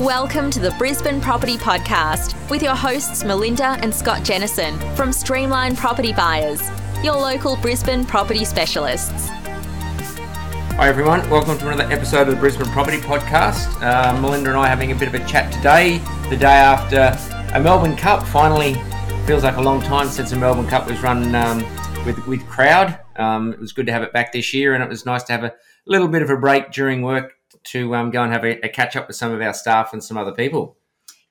Welcome 0.00 0.50
to 0.52 0.60
the 0.60 0.70
Brisbane 0.78 1.20
Property 1.20 1.58
Podcast 1.58 2.34
with 2.48 2.62
your 2.62 2.74
hosts 2.74 3.22
Melinda 3.22 3.76
and 3.82 3.94
Scott 3.94 4.24
Jennison 4.24 4.78
from 4.96 5.12
Streamline 5.12 5.76
Property 5.76 6.14
Buyers, 6.14 6.62
your 7.04 7.16
local 7.16 7.56
Brisbane 7.56 8.06
property 8.06 8.46
specialists. 8.46 9.28
Hi 9.28 10.88
everyone, 10.88 11.28
welcome 11.28 11.58
to 11.58 11.68
another 11.68 11.92
episode 11.92 12.28
of 12.28 12.34
the 12.34 12.40
Brisbane 12.40 12.68
Property 12.68 12.96
Podcast. 12.96 13.66
Uh, 13.82 14.18
Melinda 14.22 14.48
and 14.48 14.58
I 14.58 14.68
having 14.68 14.90
a 14.90 14.94
bit 14.94 15.06
of 15.06 15.14
a 15.14 15.22
chat 15.26 15.52
today, 15.52 15.98
the 16.30 16.36
day 16.38 16.46
after 16.46 17.14
a 17.54 17.60
Melbourne 17.60 17.94
Cup. 17.94 18.26
Finally, 18.26 18.76
feels 19.26 19.44
like 19.44 19.58
a 19.58 19.62
long 19.62 19.82
time 19.82 20.08
since 20.08 20.32
a 20.32 20.36
Melbourne 20.36 20.66
Cup 20.66 20.88
was 20.88 20.98
run 21.02 21.34
um, 21.34 21.58
with 22.06 22.26
with 22.26 22.48
crowd. 22.48 22.98
Um, 23.16 23.52
it 23.52 23.60
was 23.60 23.74
good 23.74 23.84
to 23.84 23.92
have 23.92 24.02
it 24.02 24.14
back 24.14 24.32
this 24.32 24.54
year, 24.54 24.72
and 24.72 24.82
it 24.82 24.88
was 24.88 25.04
nice 25.04 25.24
to 25.24 25.32
have 25.32 25.44
a 25.44 25.52
little 25.84 26.08
bit 26.08 26.22
of 26.22 26.30
a 26.30 26.38
break 26.38 26.72
during 26.72 27.02
work 27.02 27.34
to 27.64 27.94
um, 27.94 28.10
go 28.10 28.22
and 28.22 28.32
have 28.32 28.44
a, 28.44 28.64
a, 28.64 28.68
catch 28.68 28.96
up 28.96 29.06
with 29.06 29.16
some 29.16 29.32
of 29.32 29.40
our 29.40 29.54
staff 29.54 29.92
and 29.92 30.02
some 30.02 30.16
other 30.16 30.32
people. 30.32 30.76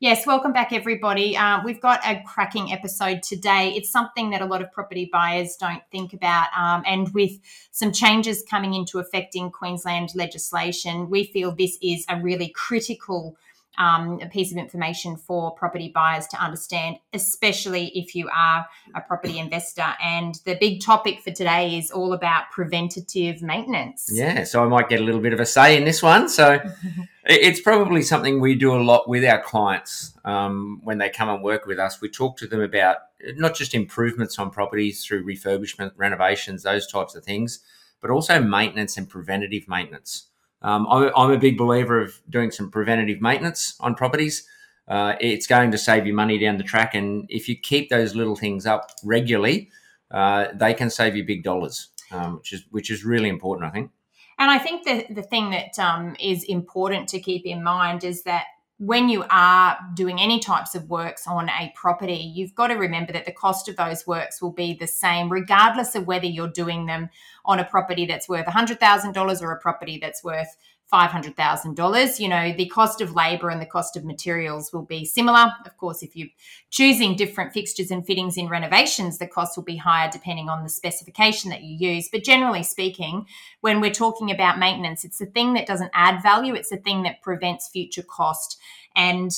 Yes, 0.02 0.26
welcome 0.26 0.54
back, 0.54 0.72
everybody. 0.72 1.36
Uh, 1.36 1.60
we've 1.66 1.82
got 1.82 2.00
a 2.06 2.24
cracking 2.26 2.72
episode 2.72 3.22
today. 3.22 3.74
It's 3.76 3.90
something 3.90 4.30
that 4.30 4.42
a 4.42 4.46
lot 4.46 4.62
of 4.62 4.72
property 4.72 5.10
buyers 5.12 5.58
don't 5.58 5.82
think 5.92 6.14
about. 6.14 6.48
Um, 6.58 6.84
and 6.86 7.14
with 7.14 7.32
some 7.72 7.92
changes 7.92 8.42
coming 8.50 8.76
into 8.76 9.00
effect 9.00 9.36
in 9.36 9.50
Queensland 9.50 10.12
legislation, 10.16 11.10
we 11.10 11.26
feel 11.26 11.54
this 11.54 11.78
is 11.82 12.06
a 12.08 12.18
really 12.22 12.48
critical 12.56 13.36
um, 13.80 14.20
a 14.22 14.28
piece 14.28 14.52
of 14.52 14.58
information 14.58 15.16
for 15.16 15.52
property 15.52 15.90
buyers 15.94 16.28
to 16.28 16.38
understand, 16.38 16.98
especially 17.14 17.88
if 17.98 18.14
you 18.14 18.30
are 18.36 18.68
a 18.94 19.02
property 19.02 19.40
investor. 19.40 19.96
And 20.04 20.36
the 20.46 20.58
big 20.60 20.82
topic 20.82 21.22
for 21.22 21.32
today 21.32 21.78
is 21.78 21.90
all 21.90 22.12
about 22.12 22.52
preventative 22.52 23.42
maintenance. 23.42 24.10
Yeah, 24.12 24.44
so 24.44 24.64
I 24.64 24.68
might 24.68 24.90
get 24.90 25.00
a 25.00 25.04
little 25.04 25.22
bit 25.22 25.32
of 25.32 25.40
a 25.40 25.46
say 25.46 25.78
in 25.78 25.86
this 25.86 26.04
one. 26.04 26.28
So 26.28 26.60
it's 27.26 27.62
probably 27.62 28.02
something 28.02 28.42
we 28.42 28.56
do 28.56 28.74
a 28.74 28.84
lot 28.84 29.08
with 29.08 29.24
our 29.24 29.42
clients 29.42 30.14
um, 30.26 30.82
when 30.84 30.98
they 30.98 31.10
come 31.10 31.30
and 31.30 31.42
work 31.42 31.66
with 31.66 31.80
us. 31.80 32.02
We 32.02 32.10
talk 32.10 32.38
to 32.40 32.48
them 32.48 32.62
about 32.62 32.98
not 33.36 33.56
just 33.56 33.74
improvements 33.74 34.38
on 34.38 34.52
properties 34.52 35.06
through 35.06 35.26
refurbishment, 35.26 35.94
renovations, 35.96 36.64
those 36.64 36.86
types 36.86 37.16
of 37.16 37.24
things, 37.24 37.60
but 38.02 38.12
also 38.12 38.42
maintenance 38.42 38.98
and 38.98 39.08
preventative 39.08 39.70
maintenance. 39.70 40.29
Um, 40.62 40.88
I'm, 40.90 41.12
I'm, 41.16 41.32
a 41.32 41.38
big 41.38 41.58
believer 41.58 42.02
of 42.02 42.20
doing 42.30 42.52
some 42.52 42.70
preventative 42.70 43.22
maintenance 43.22 43.76
on 43.80 43.96
properties. 43.96 44.46
Uh, 44.88 45.16
it's 45.22 45.48
going 45.48 45.72
to 45.72 45.78
save 45.78 46.06
you 46.06 46.14
money 46.14 46.38
down 46.38 46.58
the 46.58 46.64
track, 46.64 46.96
and 46.96 47.26
if 47.30 47.48
you 47.48 47.56
keep 47.56 47.90
those 47.90 48.16
little 48.16 48.36
things 48.36 48.66
up 48.66 48.92
regularly, 49.04 49.70
uh, 50.12 50.48
they 50.54 50.74
can 50.74 50.90
save 50.90 51.16
you 51.16 51.24
big 51.24 51.44
dollars, 51.44 51.90
um, 52.12 52.38
which 52.38 52.54
is 52.54 52.64
which 52.72 52.90
is 52.90 53.06
really 53.06 53.30
important, 53.30 53.70
I 53.70 53.72
think. 53.72 53.92
And 54.40 54.50
I 54.50 54.58
think 54.58 54.86
the 54.86 55.14
the 55.14 55.22
thing 55.22 55.52
that 55.52 55.78
um, 55.80 56.16
is 56.20 56.44
important 56.44 57.08
to 57.10 57.20
keep 57.20 57.46
in 57.46 57.64
mind 57.64 58.04
is 58.04 58.24
that 58.24 58.46
when 58.80 59.10
you 59.10 59.26
are 59.30 59.78
doing 59.94 60.22
any 60.22 60.40
types 60.40 60.74
of 60.74 60.90
works 60.90 61.28
on 61.28 61.50
a 61.50 61.72
property, 61.76 62.32
you've 62.34 62.56
got 62.56 62.68
to 62.68 62.76
remember 62.76 63.12
that 63.12 63.26
the 63.26 63.32
cost 63.32 63.68
of 63.68 63.76
those 63.76 64.08
works 64.08 64.42
will 64.42 64.54
be 64.54 64.74
the 64.74 64.88
same, 64.88 65.30
regardless 65.30 65.96
of 65.96 66.08
whether 66.08 66.26
you're 66.26 66.48
doing 66.48 66.86
them 66.86 67.10
on 67.44 67.60
a 67.60 67.66
property 67.66 68.06
that's 68.06 68.30
worth 68.30 68.46
$100,000 68.46 69.42
or 69.42 69.52
a 69.52 69.60
property 69.60 70.00
that's 70.02 70.24
worth 70.24 70.56
$500,000. 70.92 72.20
You 72.20 72.28
know, 72.28 72.54
the 72.54 72.68
cost 72.68 73.02
of 73.02 73.16
labor 73.16 73.50
and 73.50 73.62
the 73.62 73.66
cost 73.66 73.96
of 73.96 74.06
materials 74.06 74.74
will 74.74 74.84
be 74.84 75.06
similar. 75.06 75.52
Of 75.66 75.78
course, 75.78 76.02
if 76.02 76.16
you're 76.16 76.30
choosing 76.70 77.16
different 77.16 77.54
fixtures 77.54 77.92
and 77.92 78.06
fittings 78.06 78.38
in 78.38 78.50
renovations, 78.50 79.18
the 79.18 79.28
cost 79.28 79.58
will 79.58 79.64
be 79.64 79.78
higher 79.78 80.10
depending 80.12 80.50
on 80.50 80.64
the 80.64 80.70
specification 80.70 81.50
that 81.52 81.64
you 81.64 81.76
use. 81.76 82.10
But 82.12 82.24
generally 82.24 82.64
speaking, 82.64 83.26
when 83.62 83.82
we're 83.82 83.92
talking 83.92 84.32
about 84.32 84.60
maintenance, 84.60 85.04
it's 85.04 85.20
the 85.20 85.26
thing 85.26 85.54
that 85.54 85.68
doesn't 85.68 85.92
add 85.94 86.24
value, 86.24 86.56
it's 86.56 86.70
the 86.70 86.78
thing 86.78 87.04
that 87.04 87.22
prevents 87.22 87.70
future 87.70 88.04
cost. 88.04 88.58
And 88.96 89.32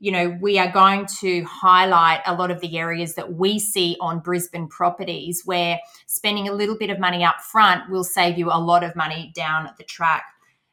you 0.00 0.12
know, 0.12 0.38
we 0.40 0.58
are 0.58 0.70
going 0.70 1.06
to 1.20 1.42
highlight 1.42 2.20
a 2.24 2.34
lot 2.34 2.50
of 2.50 2.60
the 2.60 2.78
areas 2.78 3.14
that 3.14 3.34
we 3.34 3.58
see 3.58 3.96
on 4.00 4.20
Brisbane 4.20 4.68
properties 4.68 5.42
where 5.44 5.80
spending 6.06 6.48
a 6.48 6.52
little 6.52 6.76
bit 6.76 6.90
of 6.90 7.00
money 7.00 7.24
up 7.24 7.40
front 7.40 7.90
will 7.90 8.04
save 8.04 8.38
you 8.38 8.48
a 8.48 8.60
lot 8.60 8.84
of 8.84 8.94
money 8.94 9.32
down 9.34 9.68
the 9.76 9.84
track. 9.84 10.24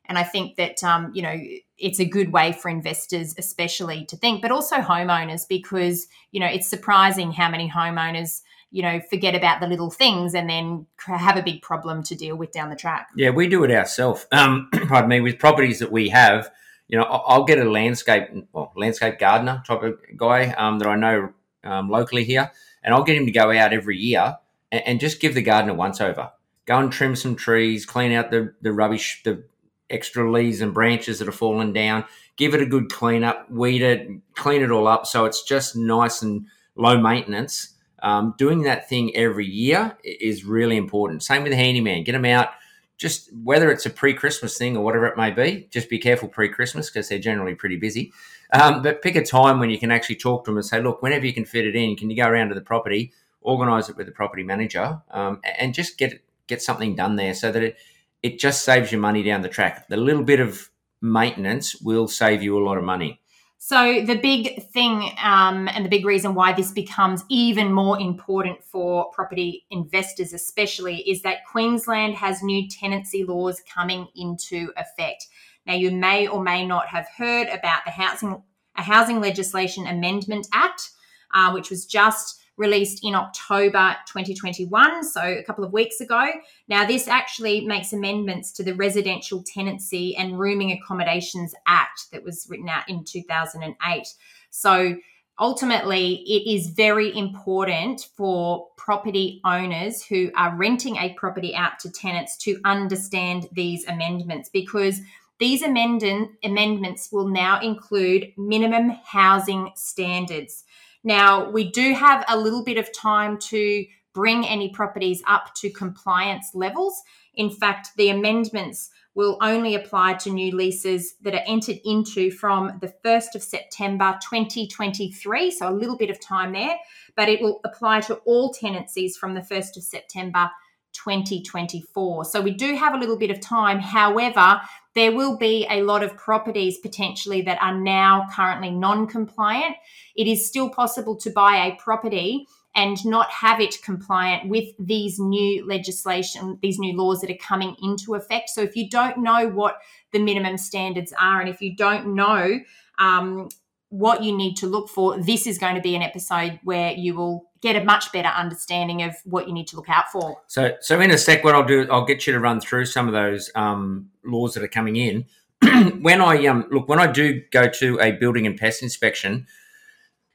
And 0.07 0.17
I 0.17 0.23
think 0.23 0.55
that, 0.57 0.83
um, 0.83 1.11
you 1.13 1.21
know, 1.21 1.35
it's 1.77 1.99
a 1.99 2.05
good 2.05 2.31
way 2.31 2.51
for 2.51 2.69
investors, 2.69 3.35
especially 3.37 4.05
to 4.05 4.15
think, 4.15 4.41
but 4.41 4.51
also 4.51 4.77
homeowners, 4.77 5.47
because, 5.47 6.07
you 6.31 6.39
know, 6.39 6.47
it's 6.47 6.67
surprising 6.67 7.31
how 7.31 7.49
many 7.49 7.69
homeowners, 7.69 8.41
you 8.71 8.81
know, 8.81 9.01
forget 9.09 9.35
about 9.35 9.59
the 9.59 9.67
little 9.67 9.91
things 9.91 10.33
and 10.33 10.49
then 10.49 10.85
have 11.05 11.37
a 11.37 11.43
big 11.43 11.61
problem 11.61 12.03
to 12.03 12.15
deal 12.15 12.35
with 12.35 12.51
down 12.51 12.69
the 12.69 12.75
track. 12.75 13.07
Yeah, 13.15 13.31
we 13.31 13.47
do 13.47 13.63
it 13.63 13.71
ourselves. 13.71 14.25
Um, 14.31 14.69
pardon 14.87 15.09
me, 15.09 15.21
with 15.21 15.39
properties 15.39 15.79
that 15.79 15.91
we 15.91 16.09
have 16.09 16.51
you 16.87 16.97
know, 16.97 17.03
I'll 17.03 17.45
get 17.45 17.59
a 17.59 17.69
landscape, 17.69 18.29
well, 18.53 18.71
landscape 18.75 19.17
gardener 19.17 19.63
type 19.65 19.81
of 19.81 19.99
guy 20.15 20.51
um, 20.51 20.79
that 20.79 20.87
I 20.87 20.95
know 20.95 21.33
um, 21.63 21.89
locally 21.89 22.23
here, 22.23 22.51
and 22.83 22.93
I'll 22.93 23.03
get 23.03 23.17
him 23.17 23.25
to 23.25 23.31
go 23.31 23.51
out 23.51 23.73
every 23.73 23.97
year 23.97 24.37
and, 24.71 24.83
and, 24.85 24.99
just 24.99 25.19
give 25.19 25.33
the 25.33 25.41
garden 25.41 25.69
a 25.69 25.73
once 25.73 25.99
over. 25.99 26.31
Go 26.65 26.77
and 26.77 26.91
trim 26.91 27.15
some 27.15 27.35
trees, 27.35 27.85
clean 27.85 28.11
out 28.11 28.29
the, 28.29 28.53
the 28.61 28.71
rubbish, 28.71 29.21
the 29.23 29.43
extra 29.89 30.29
leaves 30.31 30.61
and 30.61 30.73
branches 30.73 31.19
that 31.19 31.27
are 31.27 31.33
fallen 31.33 31.73
down. 31.73 32.05
Give 32.37 32.53
it 32.53 32.61
a 32.61 32.65
good 32.65 32.91
clean 32.91 33.23
up, 33.23 33.49
weed 33.49 33.81
it, 33.81 34.09
clean 34.33 34.61
it 34.61 34.71
all 34.71 34.87
up, 34.87 35.05
so 35.05 35.25
it's 35.25 35.43
just 35.43 35.75
nice 35.75 36.21
and 36.21 36.47
low 36.75 36.99
maintenance. 36.99 37.73
Um, 38.03 38.35
doing 38.37 38.63
that 38.63 38.89
thing 38.89 39.15
every 39.15 39.47
year 39.47 39.97
is 40.03 40.43
really 40.43 40.77
important. 40.77 41.23
Same 41.23 41.43
with 41.43 41.51
the 41.51 41.57
handyman. 41.57 42.03
Get 42.03 42.11
them 42.11 42.25
out 42.25 42.49
just 42.97 43.29
whether 43.43 43.71
it's 43.71 43.85
a 43.85 43.89
pre-Christmas 43.89 44.57
thing 44.57 44.77
or 44.77 44.83
whatever 44.83 45.05
it 45.07 45.17
may 45.17 45.31
be, 45.31 45.67
just 45.69 45.89
be 45.89 45.99
careful 45.99 46.29
pre-Christmas 46.29 46.89
because 46.89 47.09
they're 47.09 47.19
generally 47.19 47.55
pretty 47.55 47.75
busy. 47.75 48.13
Um, 48.53 48.81
but 48.81 49.01
pick 49.01 49.15
a 49.15 49.25
time 49.25 49.59
when 49.59 49.69
you 49.69 49.79
can 49.79 49.91
actually 49.91 50.15
talk 50.15 50.45
to 50.45 50.51
them 50.51 50.57
and 50.57 50.65
say, 50.65 50.81
look, 50.81 51.01
whenever 51.01 51.25
you 51.25 51.33
can 51.33 51.45
fit 51.45 51.65
it 51.65 51.75
in, 51.75 51.95
can 51.95 52.09
you 52.09 52.15
go 52.15 52.27
around 52.27 52.49
to 52.49 52.55
the 52.55 52.61
property, 52.61 53.11
organise 53.41 53.89
it 53.89 53.97
with 53.97 54.05
the 54.05 54.13
property 54.13 54.43
manager, 54.43 55.01
um, 55.11 55.41
and 55.59 55.73
just 55.73 55.97
get 55.97 56.21
get 56.47 56.61
something 56.61 56.95
done 56.95 57.15
there 57.15 57.33
so 57.33 57.51
that 57.51 57.63
it 57.63 57.77
it 58.23 58.39
just 58.39 58.63
saves 58.63 58.91
you 58.91 58.97
money 58.97 59.23
down 59.23 59.41
the 59.41 59.49
track. 59.49 59.87
The 59.87 59.97
little 59.97 60.23
bit 60.23 60.39
of 60.39 60.69
maintenance 61.01 61.75
will 61.81 62.07
save 62.07 62.41
you 62.41 62.57
a 62.57 62.63
lot 62.63 62.77
of 62.77 62.83
money. 62.83 63.21
So, 63.57 64.05
the 64.05 64.19
big 64.19 64.63
thing 64.73 65.11
um, 65.23 65.67
and 65.69 65.83
the 65.83 65.89
big 65.89 66.05
reason 66.05 66.35
why 66.35 66.53
this 66.53 66.71
becomes 66.71 67.23
even 67.29 67.73
more 67.73 67.99
important 67.99 68.63
for 68.63 69.09
property 69.11 69.65
investors, 69.71 70.33
especially, 70.33 70.97
is 71.09 71.23
that 71.23 71.45
Queensland 71.49 72.13
has 72.15 72.43
new 72.43 72.69
tenancy 72.69 73.23
laws 73.23 73.63
coming 73.73 74.07
into 74.15 74.71
effect. 74.77 75.25
Now, 75.65 75.73
you 75.73 75.89
may 75.89 76.27
or 76.27 76.43
may 76.43 76.63
not 76.63 76.87
have 76.89 77.07
heard 77.17 77.47
about 77.47 77.85
the 77.85 77.91
Housing, 77.91 78.43
a 78.75 78.83
Housing 78.83 79.19
Legislation 79.19 79.87
Amendment 79.87 80.47
Act, 80.53 80.91
uh, 81.33 81.51
which 81.51 81.71
was 81.71 81.87
just 81.87 82.39
released 82.57 83.03
in 83.03 83.15
October 83.15 83.95
2021, 84.07 85.03
so 85.03 85.21
a 85.21 85.43
couple 85.43 85.63
of 85.63 85.73
weeks 85.73 85.99
ago. 85.99 86.29
Now, 86.67 86.85
this 86.85 87.07
actually 87.07 87.65
makes 87.65 87.93
amendments 87.93 88.51
to 88.53 88.63
the 88.63 88.75
Residential 88.75 89.43
Tenancy 89.43 90.15
and 90.15 90.39
Rooming 90.39 90.71
Accommodations 90.71 91.53
Act 91.67 92.11
that 92.11 92.23
was 92.23 92.47
written 92.49 92.69
out 92.69 92.87
in 92.87 93.03
2008. 93.03 94.07
So, 94.49 94.95
ultimately, 95.39 96.23
it 96.25 96.49
is 96.49 96.69
very 96.69 97.15
important 97.17 98.07
for 98.15 98.69
property 98.77 99.41
owners 99.43 100.03
who 100.03 100.31
are 100.37 100.55
renting 100.55 100.95
a 100.97 101.13
property 101.13 101.55
out 101.55 101.79
to 101.79 101.91
tenants 101.91 102.37
to 102.37 102.59
understand 102.63 103.49
these 103.51 103.85
amendments 103.87 104.49
because 104.49 105.01
these 105.37 105.63
amendment, 105.63 106.31
amendments 106.43 107.11
will 107.11 107.27
now 107.27 107.59
include 107.59 108.31
minimum 108.37 108.91
housing 109.03 109.71
standards. 109.75 110.63
Now, 111.05 111.49
we 111.49 111.71
do 111.71 111.93
have 111.93 112.25
a 112.27 112.37
little 112.37 112.63
bit 112.63 112.77
of 112.77 112.91
time 112.91 113.37
to 113.37 113.85
bring 114.13 114.45
any 114.45 114.69
properties 114.69 115.21
up 115.27 115.53
to 115.55 115.69
compliance 115.69 116.51
levels. 116.55 117.01
In 117.35 117.51
fact, 117.51 117.89
the 117.95 118.09
amendments 118.09 118.89
will 119.13 119.37
only 119.41 119.75
apply 119.75 120.15
to 120.15 120.31
new 120.31 120.55
leases 120.55 121.15
that 121.21 121.35
are 121.35 121.43
entered 121.45 121.79
into 121.85 122.31
from 122.31 122.79
the 122.81 122.93
1st 123.05 123.35
of 123.35 123.43
September 123.43 124.17
2023, 124.29 125.51
so 125.51 125.69
a 125.69 125.71
little 125.71 125.95
bit 125.95 126.09
of 126.09 126.19
time 126.19 126.53
there, 126.53 126.75
but 127.15 127.29
it 127.29 127.39
will 127.41 127.61
apply 127.63 128.01
to 128.01 128.15
all 128.25 128.51
tenancies 128.51 129.15
from 129.15 129.33
the 129.33 129.41
1st 129.41 129.77
of 129.77 129.83
September 129.83 130.49
2024. 130.93 132.25
So 132.25 132.41
we 132.41 132.51
do 132.51 132.75
have 132.75 132.93
a 132.93 132.97
little 132.97 133.17
bit 133.17 133.29
of 133.29 133.39
time. 133.39 133.79
However, 133.79 134.59
there 134.95 135.11
will 135.11 135.37
be 135.37 135.67
a 135.69 135.83
lot 135.83 136.03
of 136.03 136.17
properties 136.17 136.77
potentially 136.77 137.41
that 137.41 137.61
are 137.61 137.77
now 137.77 138.27
currently 138.33 138.71
non 138.71 139.07
compliant. 139.07 139.75
It 140.15 140.27
is 140.27 140.45
still 140.45 140.69
possible 140.69 141.15
to 141.17 141.29
buy 141.29 141.65
a 141.65 141.75
property 141.75 142.47
and 142.75 143.03
not 143.05 143.29
have 143.31 143.61
it 143.61 143.81
compliant 143.83 144.49
with 144.49 144.65
these 144.79 145.17
new 145.17 145.65
legislation, 145.65 146.59
these 146.61 146.77
new 146.77 146.95
laws 146.95 147.21
that 147.21 147.29
are 147.29 147.37
coming 147.37 147.75
into 147.81 148.15
effect. 148.15 148.49
So 148.49 148.61
if 148.61 148.75
you 148.75 148.89
don't 148.89 149.19
know 149.19 149.47
what 149.47 149.77
the 150.11 150.19
minimum 150.19 150.57
standards 150.57 151.13
are, 151.19 151.39
and 151.39 151.49
if 151.49 151.61
you 151.61 151.75
don't 151.75 152.15
know 152.15 152.59
um, 152.99 153.49
what 153.97 154.23
you 154.23 154.35
need 154.35 154.55
to 154.55 154.67
look 154.67 154.89
for, 154.89 155.17
this 155.17 155.47
is 155.47 155.57
going 155.57 155.75
to 155.75 155.81
be 155.81 155.95
an 155.95 156.01
episode 156.01 156.59
where 156.63 156.91
you 156.91 157.15
will 157.15 157.45
get 157.61 157.75
a 157.75 157.83
much 157.83 158.11
better 158.11 158.27
understanding 158.27 159.01
of 159.01 159.15
what 159.23 159.47
you 159.47 159.53
need 159.53 159.67
to 159.67 159.75
look 159.75 159.89
out 159.89 160.11
for. 160.11 160.41
So, 160.47 160.75
so 160.81 160.99
in 160.99 161.11
a 161.11 161.17
sec, 161.17 161.43
what 161.43 161.55
I'll 161.55 161.65
do, 161.65 161.87
I'll 161.89 162.05
get 162.05 162.27
you 162.27 162.33
to 162.33 162.39
run 162.39 162.59
through 162.59 162.85
some 162.85 163.07
of 163.07 163.13
those 163.13 163.49
um, 163.55 164.09
laws 164.25 164.53
that 164.53 164.63
are 164.63 164.67
coming 164.67 164.97
in. 164.97 165.25
when 166.01 166.21
I 166.21 166.45
um, 166.47 166.67
look, 166.69 166.89
when 166.89 166.99
I 166.99 167.07
do 167.07 167.41
go 167.51 167.67
to 167.67 167.99
a 168.01 168.11
building 168.11 168.45
and 168.45 168.57
pest 168.57 168.83
inspection, 168.83 169.47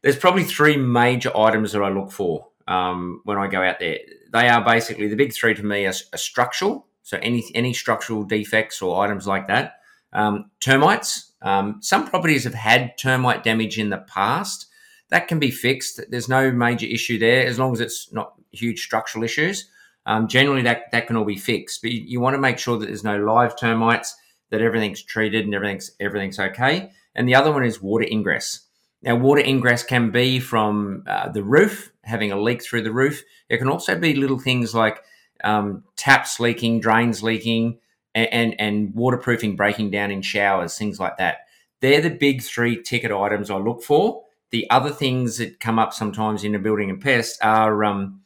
there's 0.02 0.16
probably 0.16 0.44
three 0.44 0.76
major 0.78 1.36
items 1.36 1.72
that 1.72 1.82
I 1.82 1.90
look 1.90 2.10
for 2.10 2.48
um, 2.66 3.20
when 3.24 3.36
I 3.36 3.46
go 3.46 3.62
out 3.62 3.78
there. 3.78 3.98
They 4.32 4.48
are 4.48 4.64
basically 4.64 5.08
the 5.08 5.16
big 5.16 5.34
three 5.34 5.54
to 5.54 5.62
me 5.62 5.84
are, 5.86 5.92
are 6.14 6.18
structural, 6.18 6.86
so 7.02 7.18
any 7.20 7.44
any 7.54 7.74
structural 7.74 8.24
defects 8.24 8.80
or 8.80 9.04
items 9.04 9.26
like 9.26 9.48
that. 9.48 9.74
Um, 10.12 10.50
termites. 10.60 11.29
Um, 11.42 11.78
some 11.80 12.06
properties 12.06 12.44
have 12.44 12.54
had 12.54 12.98
termite 12.98 13.44
damage 13.44 13.78
in 13.78 13.90
the 13.90 13.98
past. 13.98 14.66
That 15.08 15.28
can 15.28 15.38
be 15.38 15.50
fixed. 15.50 16.00
There's 16.08 16.28
no 16.28 16.50
major 16.50 16.86
issue 16.86 17.18
there 17.18 17.46
as 17.46 17.58
long 17.58 17.72
as 17.72 17.80
it's 17.80 18.12
not 18.12 18.34
huge 18.52 18.82
structural 18.82 19.24
issues. 19.24 19.68
Um, 20.06 20.28
generally, 20.28 20.62
that 20.62 20.90
that 20.92 21.06
can 21.06 21.16
all 21.16 21.24
be 21.24 21.36
fixed. 21.36 21.82
But 21.82 21.92
you, 21.92 22.02
you 22.06 22.20
want 22.20 22.34
to 22.34 22.40
make 22.40 22.58
sure 22.58 22.78
that 22.78 22.86
there's 22.86 23.04
no 23.04 23.18
live 23.18 23.58
termites, 23.58 24.14
that 24.50 24.62
everything's 24.62 25.02
treated 25.02 25.44
and 25.44 25.54
everything's 25.54 25.90
everything's 26.00 26.38
okay. 26.38 26.90
And 27.14 27.28
the 27.28 27.34
other 27.34 27.52
one 27.52 27.64
is 27.64 27.82
water 27.82 28.06
ingress. 28.10 28.60
Now, 29.02 29.16
water 29.16 29.42
ingress 29.42 29.82
can 29.82 30.10
be 30.10 30.40
from 30.40 31.04
uh, 31.06 31.30
the 31.30 31.42
roof, 31.42 31.90
having 32.04 32.32
a 32.32 32.40
leak 32.40 32.62
through 32.62 32.82
the 32.82 32.92
roof. 32.92 33.22
It 33.48 33.58
can 33.58 33.68
also 33.68 33.98
be 33.98 34.14
little 34.14 34.38
things 34.38 34.74
like 34.74 35.02
um, 35.42 35.84
taps 35.96 36.38
leaking, 36.38 36.80
drains 36.80 37.22
leaking, 37.22 37.78
and, 38.14 38.60
and, 38.60 38.94
waterproofing 38.94 39.56
breaking 39.56 39.90
down 39.90 40.10
in 40.10 40.22
showers, 40.22 40.76
things 40.76 40.98
like 40.98 41.16
that. 41.18 41.46
They're 41.80 42.00
the 42.00 42.10
big 42.10 42.42
three 42.42 42.82
ticket 42.82 43.12
items 43.12 43.50
I 43.50 43.56
look 43.56 43.82
for. 43.82 44.24
The 44.50 44.68
other 44.70 44.90
things 44.90 45.38
that 45.38 45.60
come 45.60 45.78
up 45.78 45.92
sometimes 45.92 46.42
in 46.42 46.54
a 46.54 46.58
building 46.58 46.90
and 46.90 47.00
pest 47.00 47.38
are 47.42 47.84
um, 47.84 48.20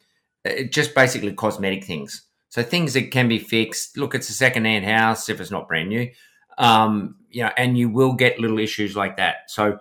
uh, 0.45 0.63
just 0.69 0.95
basically 0.95 1.33
cosmetic 1.33 1.83
things. 1.83 2.23
So 2.49 2.63
things 2.63 2.93
that 2.93 3.11
can 3.11 3.27
be 3.27 3.39
fixed. 3.39 3.97
Look, 3.97 4.15
it's 4.15 4.29
a 4.29 4.33
second-hand 4.33 4.85
house 4.85 5.29
if 5.29 5.39
it's 5.39 5.51
not 5.51 5.67
brand 5.67 5.89
new, 5.89 6.09
um, 6.57 7.17
you 7.29 7.43
know, 7.43 7.51
and 7.57 7.77
you 7.77 7.89
will 7.89 8.13
get 8.13 8.39
little 8.39 8.59
issues 8.59 8.95
like 8.95 9.17
that. 9.17 9.51
So 9.51 9.79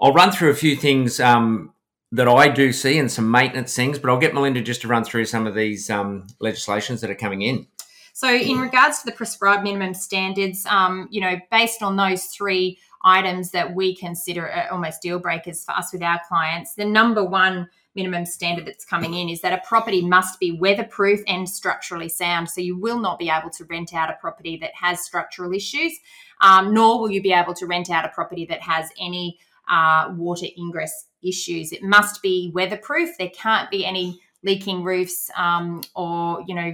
I'll 0.00 0.12
run 0.12 0.32
through 0.32 0.50
a 0.50 0.54
few 0.54 0.76
things 0.76 1.18
um, 1.18 1.72
that 2.12 2.28
I 2.28 2.48
do 2.48 2.72
see 2.72 2.98
and 2.98 3.10
some 3.10 3.30
maintenance 3.30 3.74
things, 3.74 3.98
but 3.98 4.10
I'll 4.10 4.18
get 4.18 4.34
Melinda 4.34 4.60
just 4.60 4.82
to 4.82 4.88
run 4.88 5.02
through 5.02 5.24
some 5.24 5.46
of 5.46 5.54
these 5.54 5.88
um, 5.88 6.26
legislations 6.40 7.00
that 7.00 7.10
are 7.10 7.14
coming 7.14 7.42
in. 7.42 7.66
So, 8.12 8.32
in 8.32 8.58
regards 8.58 9.00
to 9.00 9.06
the 9.06 9.12
prescribed 9.12 9.64
minimum 9.64 9.94
standards, 9.94 10.66
um, 10.66 11.08
you 11.10 11.20
know, 11.20 11.36
based 11.50 11.82
on 11.82 11.96
those 11.96 12.26
three 12.26 12.78
items 13.04 13.50
that 13.52 13.74
we 13.74 13.96
consider 13.96 14.68
almost 14.70 15.02
deal 15.02 15.18
breakers 15.18 15.64
for 15.64 15.72
us 15.72 15.92
with 15.92 16.02
our 16.02 16.20
clients, 16.28 16.74
the 16.74 16.84
number 16.84 17.24
one 17.24 17.68
minimum 17.94 18.24
standard 18.24 18.66
that's 18.66 18.84
coming 18.84 19.14
in 19.14 19.28
is 19.28 19.40
that 19.42 19.52
a 19.52 19.66
property 19.66 20.02
must 20.02 20.40
be 20.40 20.52
weatherproof 20.52 21.20
and 21.26 21.48
structurally 21.48 22.08
sound. 22.08 22.48
So 22.48 22.60
you 22.60 22.76
will 22.76 22.98
not 22.98 23.18
be 23.18 23.28
able 23.28 23.50
to 23.50 23.64
rent 23.64 23.92
out 23.94 24.10
a 24.10 24.16
property 24.20 24.56
that 24.58 24.74
has 24.74 25.04
structural 25.04 25.52
issues, 25.52 25.92
um, 26.40 26.72
nor 26.72 27.00
will 27.00 27.10
you 27.10 27.22
be 27.22 27.32
able 27.32 27.54
to 27.54 27.66
rent 27.66 27.90
out 27.90 28.04
a 28.04 28.08
property 28.08 28.46
that 28.46 28.62
has 28.62 28.90
any 28.98 29.38
uh, 29.68 30.12
water 30.16 30.46
ingress 30.58 31.06
issues. 31.22 31.72
It 31.72 31.82
must 31.82 32.22
be 32.22 32.50
weatherproof. 32.54 33.10
There 33.18 33.30
can't 33.30 33.70
be 33.70 33.84
any 33.84 34.20
leaking 34.42 34.82
roofs 34.82 35.30
um, 35.36 35.82
or, 35.94 36.42
you 36.46 36.54
know, 36.54 36.72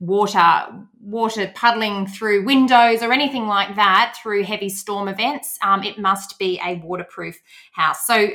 water 0.00 0.66
water 1.00 1.50
puddling 1.54 2.06
through 2.06 2.44
windows 2.44 3.02
or 3.02 3.12
anything 3.12 3.46
like 3.46 3.76
that 3.76 4.16
through 4.20 4.42
heavy 4.42 4.68
storm 4.68 5.08
events 5.08 5.58
um, 5.62 5.82
it 5.82 5.98
must 5.98 6.38
be 6.38 6.60
a 6.64 6.74
waterproof 6.76 7.40
house 7.72 8.06
so 8.06 8.28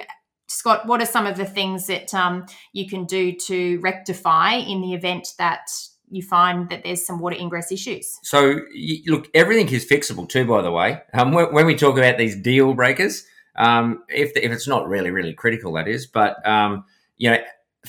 scott 0.47 0.85
what 0.87 1.01
are 1.01 1.05
some 1.05 1.27
of 1.27 1.37
the 1.37 1.45
things 1.45 1.87
that 1.87 2.13
um, 2.13 2.45
you 2.73 2.87
can 2.87 3.05
do 3.05 3.33
to 3.33 3.79
rectify 3.81 4.53
in 4.53 4.81
the 4.81 4.93
event 4.93 5.27
that 5.37 5.67
you 6.11 6.23
find 6.23 6.69
that 6.69 6.83
there's 6.83 7.05
some 7.05 7.19
water 7.19 7.35
ingress 7.37 7.71
issues 7.71 8.17
so 8.23 8.61
look 9.07 9.27
everything 9.35 9.67
is 9.69 9.85
fixable 9.85 10.27
too 10.27 10.45
by 10.45 10.61
the 10.61 10.71
way 10.71 11.01
um, 11.13 11.33
when 11.33 11.65
we 11.65 11.75
talk 11.75 11.97
about 11.97 12.17
these 12.17 12.35
deal 12.35 12.73
breakers 12.73 13.25
um, 13.59 14.03
if, 14.07 14.31
if 14.35 14.51
it's 14.51 14.67
not 14.67 14.87
really, 14.87 15.11
really 15.11 15.33
critical, 15.33 15.73
that 15.73 15.87
is. 15.87 16.07
But, 16.07 16.45
um, 16.47 16.85
you 17.17 17.29
know, 17.29 17.37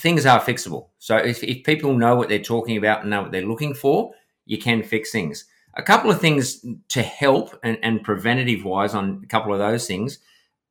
things 0.01 0.27
are 0.27 0.41
fixable. 0.41 0.89
So 0.99 1.17
if, 1.17 1.43
if 1.45 1.65
people 1.65 1.95
know 1.95 2.17
what 2.17 2.29
they're 2.29 2.39
talking 2.39 2.77
about 2.77 3.03
and 3.03 3.11
know 3.11 3.23
what 3.23 3.33
they're 3.33 3.47
looking 3.47 3.75
for, 3.75 4.13
you 4.47 4.59
can 4.59 4.83
fix 4.83 5.13
things. 5.13 5.45
A 5.75 5.83
couple 5.83 6.11
of 6.11 6.21
things 6.21 6.65
to 6.89 7.03
help 7.03 7.59
and, 7.63 7.79
and 7.83 8.03
preventative 8.03 8.65
wise 8.65 8.95
on 8.95 9.21
a 9.23 9.27
couple 9.27 9.53
of 9.53 9.59
those 9.59 9.87
things. 9.87 10.19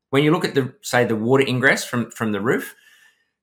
When 0.10 0.24
you 0.24 0.32
look 0.32 0.46
at 0.46 0.56
the, 0.56 0.74
say, 0.82 1.06
the 1.06 1.16
water 1.16 1.46
ingress 1.48 1.86
from, 1.86 2.12
from 2.12 2.32
the 2.32 2.42
roof, 2.42 2.76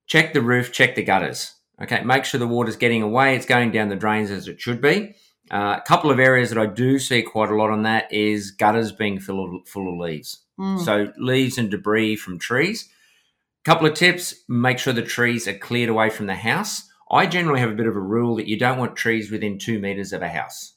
check 0.07 0.33
the 0.33 0.43
roof, 0.43 0.73
check 0.73 0.95
the 0.95 1.03
gutters. 1.03 1.55
Okay, 1.81 2.03
make 2.03 2.25
sure 2.25 2.39
the 2.41 2.47
water's 2.47 2.77
getting 2.77 3.03
away, 3.03 3.37
it's 3.37 3.47
going 3.47 3.71
down 3.71 3.89
the 3.89 3.97
drains 3.97 4.31
as 4.31 4.49
it 4.49 4.61
should 4.61 4.81
be. 4.81 5.15
Uh, 5.51 5.77
a 5.79 5.83
couple 5.87 6.11
of 6.11 6.19
areas 6.19 6.51
that 6.51 6.59
I 6.59 6.67
do 6.67 6.99
see 6.99 7.23
quite 7.23 7.51
a 7.51 7.55
lot 7.55 7.71
on 7.71 7.83
that 7.85 8.13
is 8.13 8.51
gutters 8.51 8.93
being 8.93 9.21
full 9.21 9.45
of, 9.45 9.69
full 9.69 9.93
of 9.93 9.99
leaves. 9.99 10.39
Mm. 10.59 10.85
So 10.85 11.13
leaves 11.19 11.59
and 11.59 11.71
debris 11.71 12.17
from 12.17 12.39
trees. 12.39 12.89
Couple 13.67 13.89
of 13.89 13.95
tips: 13.95 14.45
make 14.49 14.79
sure 14.79 14.93
the 14.93 15.03
trees 15.03 15.49
are 15.49 15.59
cleared 15.59 15.89
away 15.89 16.09
from 16.09 16.27
the 16.27 16.37
house. 16.37 16.89
I 17.11 17.27
generally 17.27 17.59
have 17.59 17.73
a 17.73 17.75
bit 17.75 17.89
of 17.89 17.97
a 17.97 18.01
rule 18.01 18.37
that 18.37 18.47
you 18.47 18.57
don't 18.57 18.79
want 18.79 18.95
trees 18.95 19.29
within 19.29 19.59
two 19.59 19.81
meters 19.81 20.13
of 20.13 20.23
a 20.23 20.29
house. 20.29 20.75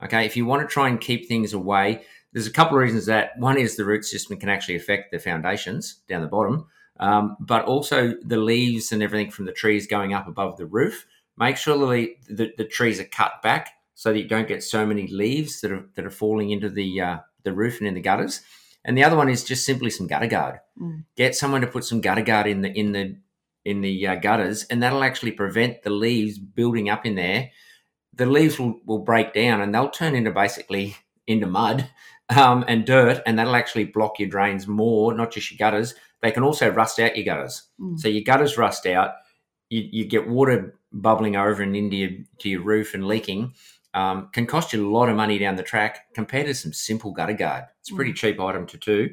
Okay, 0.00 0.26
if 0.26 0.36
you 0.36 0.46
want 0.46 0.62
to 0.62 0.72
try 0.72 0.88
and 0.88 1.00
keep 1.00 1.26
things 1.26 1.52
away, 1.52 2.04
there's 2.32 2.46
a 2.46 2.52
couple 2.52 2.76
of 2.76 2.84
reasons 2.84 3.06
that 3.06 3.36
one 3.38 3.58
is 3.58 3.74
the 3.74 3.84
root 3.84 4.04
system 4.04 4.36
can 4.36 4.48
actually 4.48 4.76
affect 4.76 5.10
the 5.10 5.18
foundations 5.18 6.02
down 6.08 6.20
the 6.20 6.28
bottom, 6.28 6.68
um, 7.00 7.36
but 7.40 7.64
also 7.64 8.14
the 8.24 8.36
leaves 8.36 8.92
and 8.92 9.02
everything 9.02 9.32
from 9.32 9.46
the 9.46 9.52
trees 9.52 9.88
going 9.88 10.14
up 10.14 10.28
above 10.28 10.56
the 10.56 10.66
roof. 10.66 11.06
Make 11.36 11.56
sure 11.56 11.76
the, 11.76 12.14
the, 12.28 12.52
the 12.56 12.64
trees 12.64 13.00
are 13.00 13.04
cut 13.06 13.42
back 13.42 13.72
so 13.96 14.12
that 14.12 14.20
you 14.20 14.28
don't 14.28 14.46
get 14.46 14.62
so 14.62 14.86
many 14.86 15.08
leaves 15.08 15.60
that 15.62 15.72
are 15.72 15.84
that 15.96 16.06
are 16.06 16.10
falling 16.10 16.50
into 16.50 16.68
the 16.68 17.00
uh, 17.00 17.18
the 17.42 17.52
roof 17.52 17.80
and 17.80 17.88
in 17.88 17.94
the 17.94 18.00
gutters. 18.00 18.42
And 18.84 18.96
the 18.96 19.04
other 19.04 19.16
one 19.16 19.28
is 19.28 19.44
just 19.44 19.64
simply 19.64 19.90
some 19.90 20.06
gutter 20.06 20.26
guard. 20.26 20.60
Mm. 20.80 21.04
Get 21.16 21.34
someone 21.34 21.60
to 21.60 21.66
put 21.66 21.84
some 21.84 22.00
gutter 22.00 22.22
guard 22.22 22.46
in 22.46 22.62
the 22.62 22.72
in 22.72 22.92
the 22.92 23.16
in 23.64 23.82
the 23.82 24.06
uh, 24.06 24.14
gutters, 24.16 24.64
and 24.64 24.82
that'll 24.82 25.04
actually 25.04 25.32
prevent 25.32 25.82
the 25.82 25.90
leaves 25.90 26.38
building 26.38 26.88
up 26.88 27.04
in 27.04 27.14
there. 27.14 27.50
The 28.14 28.26
leaves 28.26 28.58
will, 28.58 28.80
will 28.86 29.00
break 29.00 29.34
down, 29.34 29.60
and 29.60 29.74
they'll 29.74 29.90
turn 29.90 30.14
into 30.14 30.30
basically 30.30 30.96
into 31.26 31.46
mud 31.46 31.88
um, 32.30 32.64
and 32.68 32.86
dirt, 32.86 33.22
and 33.26 33.38
that'll 33.38 33.56
actually 33.56 33.84
block 33.84 34.18
your 34.18 34.30
drains 34.30 34.66
more, 34.66 35.12
not 35.12 35.32
just 35.32 35.50
your 35.50 35.58
gutters. 35.58 35.94
They 36.22 36.30
can 36.30 36.42
also 36.42 36.70
rust 36.70 36.98
out 36.98 37.16
your 37.16 37.24
gutters. 37.24 37.64
Mm. 37.80 37.98
So 37.98 38.08
your 38.08 38.24
gutters 38.24 38.58
rust 38.58 38.86
out. 38.86 39.12
You, 39.68 39.88
you 39.90 40.04
get 40.06 40.28
water 40.28 40.78
bubbling 40.92 41.36
over 41.36 41.62
and 41.62 41.76
into 41.76 41.96
your, 41.96 42.10
to 42.38 42.48
your 42.48 42.62
roof 42.62 42.94
and 42.94 43.06
leaking 43.06 43.54
um, 43.94 44.28
can 44.32 44.46
cost 44.46 44.72
you 44.72 44.86
a 44.86 44.90
lot 44.90 45.08
of 45.08 45.16
money 45.16 45.38
down 45.38 45.56
the 45.56 45.62
track 45.62 46.12
compared 46.14 46.46
to 46.46 46.54
some 46.54 46.72
simple 46.72 47.12
gutter 47.12 47.32
guard. 47.32 47.64
It's 47.80 47.90
a 47.90 47.94
pretty 47.94 48.12
mm. 48.12 48.16
cheap 48.16 48.40
item 48.40 48.66
to 48.66 48.76
do, 48.78 49.10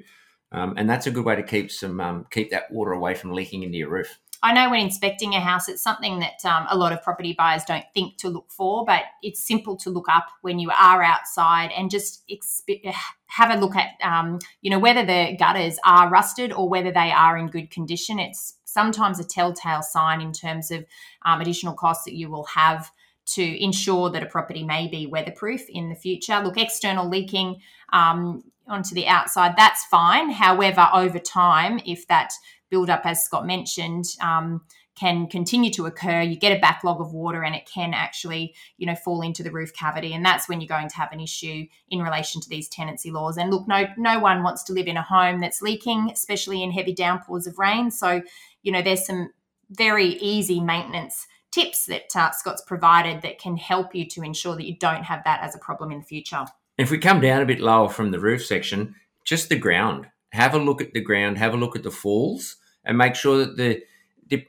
um, 0.51 0.75
and 0.77 0.89
that's 0.89 1.07
a 1.07 1.11
good 1.11 1.25
way 1.25 1.35
to 1.35 1.43
keep 1.43 1.71
some 1.71 1.99
um, 1.99 2.25
keep 2.31 2.51
that 2.51 2.71
water 2.71 2.91
away 2.91 3.15
from 3.15 3.33
leaking 3.33 3.63
into 3.63 3.77
your 3.77 3.89
roof. 3.89 4.19
I 4.43 4.53
know 4.53 4.69
when 4.69 4.79
inspecting 4.79 5.33
a 5.33 5.39
house, 5.39 5.67
it's 5.67 5.81
something 5.81 6.19
that 6.19 6.45
um, 6.45 6.67
a 6.69 6.77
lot 6.77 6.93
of 6.93 7.01
property 7.01 7.33
buyers 7.33 7.63
don't 7.63 7.85
think 7.93 8.17
to 8.17 8.29
look 8.29 8.51
for, 8.51 8.85
but 8.85 9.03
it's 9.23 9.45
simple 9.45 9.75
to 9.77 9.89
look 9.89 10.07
up 10.09 10.27
when 10.41 10.59
you 10.59 10.69
are 10.69 11.01
outside 11.01 11.71
and 11.75 11.89
just 11.89 12.23
exp- 12.29 12.93
have 13.25 13.49
a 13.49 13.59
look 13.59 13.75
at, 13.75 13.93
um, 14.03 14.37
you 14.61 14.69
know, 14.69 14.77
whether 14.77 15.03
the 15.03 15.35
gutters 15.39 15.79
are 15.83 16.09
rusted 16.09 16.53
or 16.53 16.69
whether 16.69 16.91
they 16.91 17.11
are 17.11 17.35
in 17.35 17.47
good 17.47 17.71
condition. 17.71 18.19
It's 18.19 18.57
sometimes 18.65 19.19
a 19.19 19.23
telltale 19.23 19.81
sign 19.81 20.21
in 20.21 20.33
terms 20.33 20.69
of 20.69 20.85
um, 21.25 21.41
additional 21.41 21.73
costs 21.73 22.05
that 22.05 22.13
you 22.13 22.29
will 22.29 22.45
have 22.45 22.91
to 23.35 23.63
ensure 23.63 24.09
that 24.09 24.23
a 24.23 24.27
property 24.27 24.63
may 24.63 24.87
be 24.87 25.05
weatherproof 25.05 25.61
in 25.69 25.89
the 25.89 25.95
future. 25.95 26.41
Look, 26.43 26.57
external 26.57 27.09
leaking 27.09 27.61
um, 27.93 28.43
onto 28.67 28.95
the 28.95 29.07
outside, 29.07 29.55
that's 29.57 29.85
fine. 29.85 30.31
However, 30.31 30.89
over 30.93 31.19
time, 31.19 31.79
if 31.85 32.07
that 32.07 32.31
build-up, 32.69 33.01
as 33.05 33.23
Scott 33.23 33.45
mentioned, 33.45 34.05
um, 34.21 34.61
can 34.95 35.27
continue 35.27 35.71
to 35.71 35.85
occur, 35.85 36.21
you 36.21 36.35
get 36.35 36.57
a 36.57 36.59
backlog 36.59 36.99
of 36.99 37.13
water 37.13 37.43
and 37.43 37.53
it 37.53 37.69
can 37.71 37.93
actually, 37.93 38.55
you 38.77 38.87
know, 38.87 38.95
fall 38.95 39.21
into 39.21 39.43
the 39.43 39.51
roof 39.51 39.71
cavity. 39.71 40.11
And 40.13 40.25
that's 40.25 40.49
when 40.49 40.59
you're 40.59 40.67
going 40.67 40.89
to 40.89 40.95
have 40.95 41.11
an 41.11 41.19
issue 41.19 41.67
in 41.89 41.99
relation 42.01 42.41
to 42.41 42.49
these 42.49 42.67
tenancy 42.67 43.11
laws. 43.11 43.37
And 43.37 43.51
look, 43.51 43.67
no, 43.67 43.85
no 43.95 44.19
one 44.19 44.41
wants 44.41 44.63
to 44.63 44.73
live 44.73 44.87
in 44.87 44.97
a 44.97 45.03
home 45.03 45.39
that's 45.39 45.61
leaking, 45.61 46.09
especially 46.11 46.63
in 46.63 46.71
heavy 46.71 46.93
downpours 46.93 47.45
of 47.45 47.59
rain. 47.59 47.91
So, 47.91 48.23
you 48.63 48.71
know, 48.71 48.81
there's 48.81 49.05
some 49.05 49.29
very 49.69 50.13
easy 50.15 50.59
maintenance 50.59 51.27
tips 51.57 51.85
that 51.87 52.15
uh, 52.15 52.31
Scott's 52.31 52.61
provided 52.61 53.21
that 53.23 53.39
can 53.39 53.57
help 53.57 53.95
you 53.95 54.05
to 54.05 54.21
ensure 54.21 54.55
that 54.55 54.67
you 54.67 54.77
don't 54.77 55.03
have 55.03 55.23
that 55.23 55.41
as 55.41 55.55
a 55.55 55.59
problem 55.59 55.91
in 55.91 55.99
the 55.99 56.05
future. 56.05 56.45
If 56.77 56.91
we 56.91 56.99
come 56.99 57.19
down 57.19 57.41
a 57.41 57.45
bit 57.45 57.59
lower 57.59 57.89
from 57.89 58.11
the 58.11 58.19
roof 58.19 58.45
section, 58.45 58.95
just 59.25 59.49
the 59.49 59.57
ground. 59.57 60.07
Have 60.33 60.53
a 60.53 60.59
look 60.59 60.81
at 60.81 60.93
the 60.93 61.01
ground, 61.01 61.39
have 61.39 61.53
a 61.53 61.57
look 61.57 61.75
at 61.75 61.81
the 61.81 61.91
falls, 61.91 62.57
and 62.85 62.97
make 62.97 63.15
sure 63.15 63.37
that 63.39 63.57
the 63.57 63.83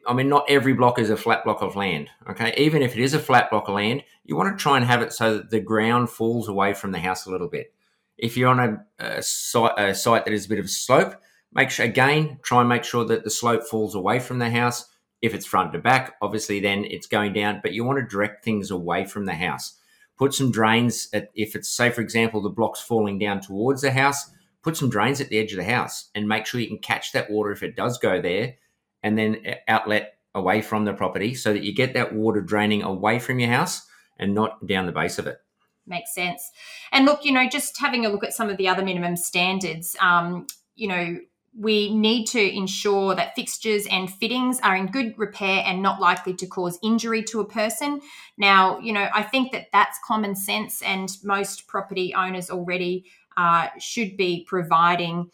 I 0.08 0.12
mean, 0.12 0.28
not 0.28 0.44
every 0.48 0.72
block 0.72 0.98
is 0.98 1.08
a 1.08 1.16
flat 1.16 1.44
block 1.44 1.62
of 1.62 1.76
land. 1.76 2.10
Okay, 2.28 2.52
even 2.56 2.82
if 2.82 2.96
it 2.96 3.02
is 3.02 3.14
a 3.14 3.18
flat 3.18 3.48
block 3.48 3.68
of 3.68 3.76
land, 3.76 4.02
you 4.24 4.34
want 4.34 4.56
to 4.58 4.60
try 4.60 4.76
and 4.76 4.84
have 4.84 5.02
it 5.02 5.12
so 5.12 5.36
that 5.36 5.50
the 5.50 5.60
ground 5.60 6.10
falls 6.10 6.48
away 6.48 6.74
from 6.74 6.90
the 6.90 6.98
house 6.98 7.26
a 7.26 7.30
little 7.30 7.48
bit. 7.48 7.72
If 8.18 8.36
you're 8.36 8.50
on 8.50 8.58
a, 8.58 8.84
a, 8.98 9.22
site, 9.22 9.78
a 9.78 9.94
site 9.94 10.24
that 10.24 10.34
is 10.34 10.46
a 10.46 10.48
bit 10.48 10.58
of 10.58 10.64
a 10.64 10.68
slope, 10.68 11.14
make 11.52 11.70
sure 11.70 11.86
again 11.86 12.40
try 12.42 12.58
and 12.58 12.68
make 12.68 12.82
sure 12.82 13.04
that 13.04 13.22
the 13.22 13.30
slope 13.30 13.62
falls 13.62 13.94
away 13.94 14.18
from 14.18 14.40
the 14.40 14.50
house 14.50 14.86
if 15.20 15.34
it's 15.34 15.46
front 15.46 15.72
to 15.72 15.78
back, 15.78 16.16
obviously 16.22 16.60
then 16.60 16.84
it's 16.84 17.06
going 17.06 17.32
down, 17.32 17.60
but 17.62 17.72
you 17.72 17.84
want 17.84 17.98
to 17.98 18.06
direct 18.06 18.44
things 18.44 18.70
away 18.70 19.04
from 19.04 19.26
the 19.26 19.34
house. 19.34 19.78
put 20.18 20.34
some 20.34 20.50
drains 20.50 21.08
at, 21.12 21.30
if 21.34 21.54
it's 21.54 21.68
say 21.68 21.90
for 21.90 22.00
example 22.00 22.42
the 22.42 22.50
block's 22.50 22.80
falling 22.80 23.18
down 23.18 23.40
towards 23.40 23.82
the 23.82 23.92
house 23.92 24.30
put 24.62 24.76
some 24.76 24.90
drains 24.90 25.20
at 25.20 25.28
the 25.28 25.38
edge 25.38 25.52
of 25.52 25.58
the 25.58 25.64
house 25.64 26.10
and 26.14 26.28
make 26.28 26.44
sure 26.44 26.60
you 26.60 26.66
can 26.66 26.78
catch 26.78 27.12
that 27.12 27.30
water 27.30 27.52
if 27.52 27.62
it 27.62 27.76
does 27.76 27.98
go 27.98 28.20
there 28.20 28.54
and 29.02 29.16
then 29.16 29.36
outlet 29.68 30.18
away 30.34 30.60
from 30.60 30.84
the 30.84 30.92
property 30.92 31.34
so 31.34 31.52
that 31.52 31.62
you 31.62 31.74
get 31.74 31.94
that 31.94 32.14
water 32.14 32.40
draining 32.40 32.82
away 32.82 33.18
from 33.18 33.38
your 33.38 33.50
house 33.50 33.86
and 34.18 34.34
not 34.34 34.66
down 34.66 34.86
the 34.86 34.92
base 34.92 35.18
of 35.18 35.26
it 35.26 35.38
makes 35.86 36.14
sense 36.14 36.50
and 36.92 37.06
look 37.06 37.24
you 37.24 37.32
know 37.32 37.48
just 37.48 37.78
having 37.78 38.04
a 38.04 38.08
look 38.10 38.24
at 38.24 38.34
some 38.34 38.50
of 38.50 38.56
the 38.58 38.68
other 38.68 38.84
minimum 38.84 39.16
standards 39.16 39.96
um, 40.00 40.46
you 40.74 40.86
know 40.86 41.16
we 41.56 41.94
need 41.94 42.26
to 42.26 42.40
ensure 42.40 43.14
that 43.14 43.34
fixtures 43.34 43.86
and 43.90 44.12
fittings 44.12 44.60
are 44.60 44.76
in 44.76 44.86
good 44.86 45.18
repair 45.18 45.62
and 45.66 45.82
not 45.82 46.00
likely 46.00 46.34
to 46.34 46.46
cause 46.46 46.78
injury 46.82 47.22
to 47.24 47.40
a 47.40 47.44
person. 47.44 48.00
Now, 48.36 48.78
you 48.78 48.92
know, 48.92 49.08
I 49.12 49.22
think 49.22 49.52
that 49.52 49.68
that's 49.72 49.98
common 50.06 50.34
sense, 50.36 50.82
and 50.82 51.10
most 51.24 51.66
property 51.66 52.14
owners 52.14 52.50
already 52.50 53.06
uh, 53.36 53.68
should 53.78 54.16
be 54.16 54.44
providing, 54.48 55.30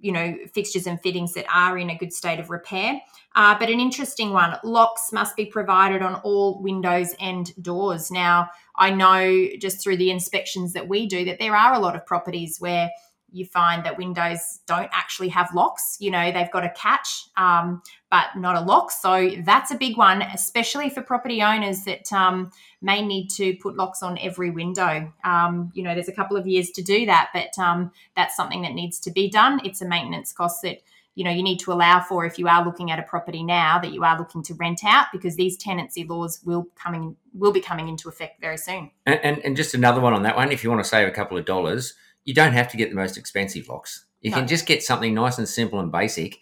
you 0.00 0.12
know, 0.12 0.36
fixtures 0.54 0.86
and 0.86 1.00
fittings 1.00 1.34
that 1.34 1.46
are 1.52 1.78
in 1.78 1.90
a 1.90 1.98
good 1.98 2.12
state 2.12 2.38
of 2.38 2.50
repair. 2.50 3.00
Uh, 3.34 3.56
but 3.58 3.68
an 3.68 3.80
interesting 3.80 4.32
one 4.32 4.56
locks 4.64 5.12
must 5.12 5.36
be 5.36 5.46
provided 5.46 6.02
on 6.02 6.16
all 6.16 6.60
windows 6.62 7.14
and 7.20 7.52
doors. 7.62 8.10
Now, 8.10 8.48
I 8.76 8.90
know 8.90 9.48
just 9.60 9.82
through 9.82 9.96
the 9.96 10.10
inspections 10.10 10.72
that 10.72 10.88
we 10.88 11.06
do 11.06 11.24
that 11.24 11.38
there 11.38 11.56
are 11.56 11.74
a 11.74 11.78
lot 11.78 11.96
of 11.96 12.06
properties 12.06 12.58
where 12.58 12.90
you 13.30 13.44
find 13.44 13.84
that 13.84 13.98
windows 13.98 14.60
don't 14.66 14.88
actually 14.92 15.28
have 15.28 15.52
locks. 15.54 15.96
You 16.00 16.10
know, 16.10 16.32
they've 16.32 16.50
got 16.50 16.64
a 16.64 16.70
catch, 16.70 17.26
um, 17.36 17.82
but 18.10 18.26
not 18.36 18.56
a 18.56 18.60
lock. 18.60 18.90
So 18.90 19.30
that's 19.44 19.70
a 19.70 19.76
big 19.76 19.96
one, 19.96 20.22
especially 20.22 20.88
for 20.88 21.02
property 21.02 21.42
owners 21.42 21.84
that 21.84 22.10
um, 22.12 22.50
may 22.80 23.02
need 23.04 23.28
to 23.36 23.54
put 23.56 23.76
locks 23.76 24.02
on 24.02 24.18
every 24.18 24.50
window. 24.50 25.12
Um, 25.24 25.70
you 25.74 25.82
know, 25.82 25.94
there's 25.94 26.08
a 26.08 26.12
couple 26.12 26.36
of 26.36 26.46
years 26.46 26.70
to 26.70 26.82
do 26.82 27.06
that, 27.06 27.28
but 27.34 27.58
um, 27.62 27.92
that's 28.16 28.34
something 28.34 28.62
that 28.62 28.72
needs 28.72 28.98
to 29.00 29.10
be 29.10 29.28
done. 29.30 29.60
It's 29.64 29.82
a 29.82 29.88
maintenance 29.88 30.32
cost 30.32 30.62
that 30.62 30.78
you 31.14 31.24
know 31.24 31.30
you 31.32 31.42
need 31.42 31.58
to 31.58 31.72
allow 31.72 32.00
for 32.00 32.24
if 32.24 32.38
you 32.38 32.46
are 32.46 32.64
looking 32.64 32.92
at 32.92 33.00
a 33.00 33.02
property 33.02 33.42
now 33.42 33.80
that 33.80 33.92
you 33.92 34.04
are 34.04 34.16
looking 34.16 34.40
to 34.44 34.54
rent 34.54 34.84
out 34.84 35.06
because 35.12 35.34
these 35.34 35.56
tenancy 35.56 36.04
laws 36.04 36.40
will 36.44 36.68
coming 36.76 37.16
will 37.34 37.50
be 37.50 37.60
coming 37.60 37.88
into 37.88 38.08
effect 38.08 38.40
very 38.40 38.56
soon. 38.56 38.92
And, 39.04 39.20
and, 39.24 39.38
and 39.44 39.56
just 39.56 39.74
another 39.74 40.00
one 40.00 40.14
on 40.14 40.22
that 40.22 40.36
one, 40.36 40.52
if 40.52 40.62
you 40.62 40.70
want 40.70 40.82
to 40.82 40.88
save 40.88 41.08
a 41.08 41.10
couple 41.10 41.36
of 41.36 41.44
dollars 41.44 41.94
you 42.28 42.34
don't 42.34 42.52
have 42.52 42.68
to 42.68 42.76
get 42.76 42.90
the 42.90 42.94
most 42.94 43.16
expensive 43.16 43.70
locks. 43.70 44.04
You 44.20 44.30
no. 44.30 44.36
can 44.36 44.48
just 44.48 44.66
get 44.66 44.82
something 44.82 45.14
nice 45.14 45.38
and 45.38 45.48
simple 45.48 45.80
and 45.80 45.90
basic. 45.90 46.40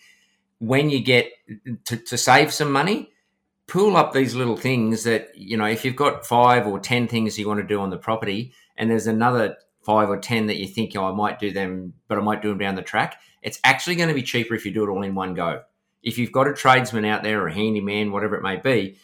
When 0.58 0.90
you 0.90 1.00
get 1.00 1.30
to, 1.84 1.96
to 1.96 2.18
save 2.18 2.52
some 2.52 2.72
money, 2.72 3.12
pool 3.68 3.96
up 3.96 4.12
these 4.12 4.34
little 4.34 4.56
things 4.56 5.04
that, 5.04 5.28
you 5.36 5.56
know, 5.56 5.66
if 5.66 5.84
you've 5.84 5.94
got 5.94 6.26
five 6.26 6.66
or 6.66 6.80
10 6.80 7.06
things 7.06 7.38
you 7.38 7.46
want 7.46 7.60
to 7.60 7.66
do 7.66 7.78
on 7.78 7.90
the 7.90 7.96
property 7.96 8.52
and 8.76 8.90
there's 8.90 9.06
another 9.06 9.58
five 9.84 10.10
or 10.10 10.18
10 10.18 10.46
that 10.46 10.56
you 10.56 10.66
think, 10.66 10.96
oh, 10.96 11.04
I 11.04 11.12
might 11.12 11.38
do 11.38 11.52
them, 11.52 11.94
but 12.08 12.18
I 12.18 12.20
might 12.20 12.42
do 12.42 12.48
them 12.48 12.58
down 12.58 12.74
the 12.74 12.82
track, 12.82 13.20
it's 13.40 13.60
actually 13.62 13.94
going 13.94 14.08
to 14.08 14.14
be 14.14 14.24
cheaper 14.24 14.56
if 14.56 14.66
you 14.66 14.74
do 14.74 14.82
it 14.82 14.90
all 14.90 15.04
in 15.04 15.14
one 15.14 15.34
go. 15.34 15.62
If 16.02 16.18
you've 16.18 16.32
got 16.32 16.48
a 16.48 16.52
tradesman 16.52 17.04
out 17.04 17.22
there 17.22 17.44
or 17.44 17.46
a 17.46 17.54
handyman, 17.54 18.10
whatever 18.10 18.34
it 18.34 18.42
may 18.42 18.56
be, 18.56 18.98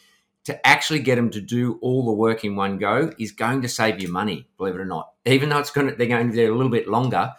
to 0.44 0.66
actually 0.66 0.98
get 0.98 1.16
them 1.16 1.30
to 1.30 1.40
do 1.40 1.78
all 1.82 2.04
the 2.04 2.12
work 2.12 2.44
in 2.44 2.56
one 2.56 2.78
go 2.78 3.12
is 3.18 3.32
going 3.32 3.62
to 3.62 3.68
save 3.68 4.02
you 4.02 4.08
money, 4.08 4.48
believe 4.58 4.74
it 4.74 4.80
or 4.80 4.86
not. 4.86 5.12
Even 5.24 5.48
though 5.48 5.58
it's 5.58 5.70
going 5.70 5.88
to, 5.88 5.94
they're 5.94 6.06
going 6.06 6.26
to 6.26 6.32
be 6.32 6.36
there 6.36 6.50
a 6.50 6.56
little 6.56 6.70
bit 6.70 6.88
longer, 6.88 7.32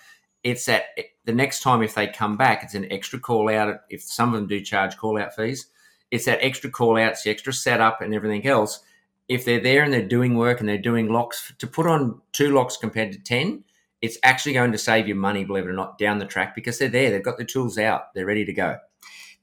it's 0.44 0.66
that 0.66 0.86
the 1.26 1.34
next 1.34 1.62
time 1.62 1.82
if 1.82 1.96
they 1.96 2.08
come 2.08 2.38
back, 2.38 2.64
it's 2.64 2.76
an 2.76 2.92
extra 2.92 3.20
call 3.20 3.50
out. 3.50 3.82
If 3.90 4.04
some 4.04 4.34
of 4.34 4.36
them 4.36 4.48
do 4.48 4.62
charge 4.62 4.98
call 4.98 5.20
out 5.20 5.36
fees, 5.36 5.68
it's 6.12 6.26
that 6.26 6.44
extra 6.44 6.70
call 6.70 6.98
outs, 6.98 7.24
the 7.24 7.32
extra 7.32 7.54
setup, 7.54 8.02
and 8.02 8.14
everything 8.14 8.46
else. 8.46 8.82
If 9.28 9.46
they're 9.46 9.62
there 9.62 9.84
and 9.84 9.92
they're 9.92 10.08
doing 10.08 10.36
work 10.36 10.60
and 10.60 10.68
they're 10.68 10.78
doing 10.78 11.12
locks, 11.12 11.54
to 11.58 11.68
put 11.68 11.88
on 11.88 12.22
two 12.34 12.54
locks 12.54 12.78
compared 12.78 13.14
to 13.14 13.20
10, 13.20 13.64
it's 14.02 14.18
actually 14.22 14.54
going 14.54 14.74
to 14.74 14.78
save 14.78 15.08
you 15.08 15.16
money, 15.16 15.46
believe 15.46 15.64
it 15.64 15.70
or 15.70 15.74
not, 15.74 15.98
down 15.98 16.20
the 16.20 16.26
track 16.26 16.56
because 16.56 16.78
they're 16.78 16.90
there. 16.90 17.10
They've 17.10 17.24
got 17.24 17.38
the 17.38 17.46
tools 17.46 17.78
out, 17.78 18.14
they're 18.14 18.26
ready 18.26 18.44
to 18.46 18.54
go. 18.54 18.78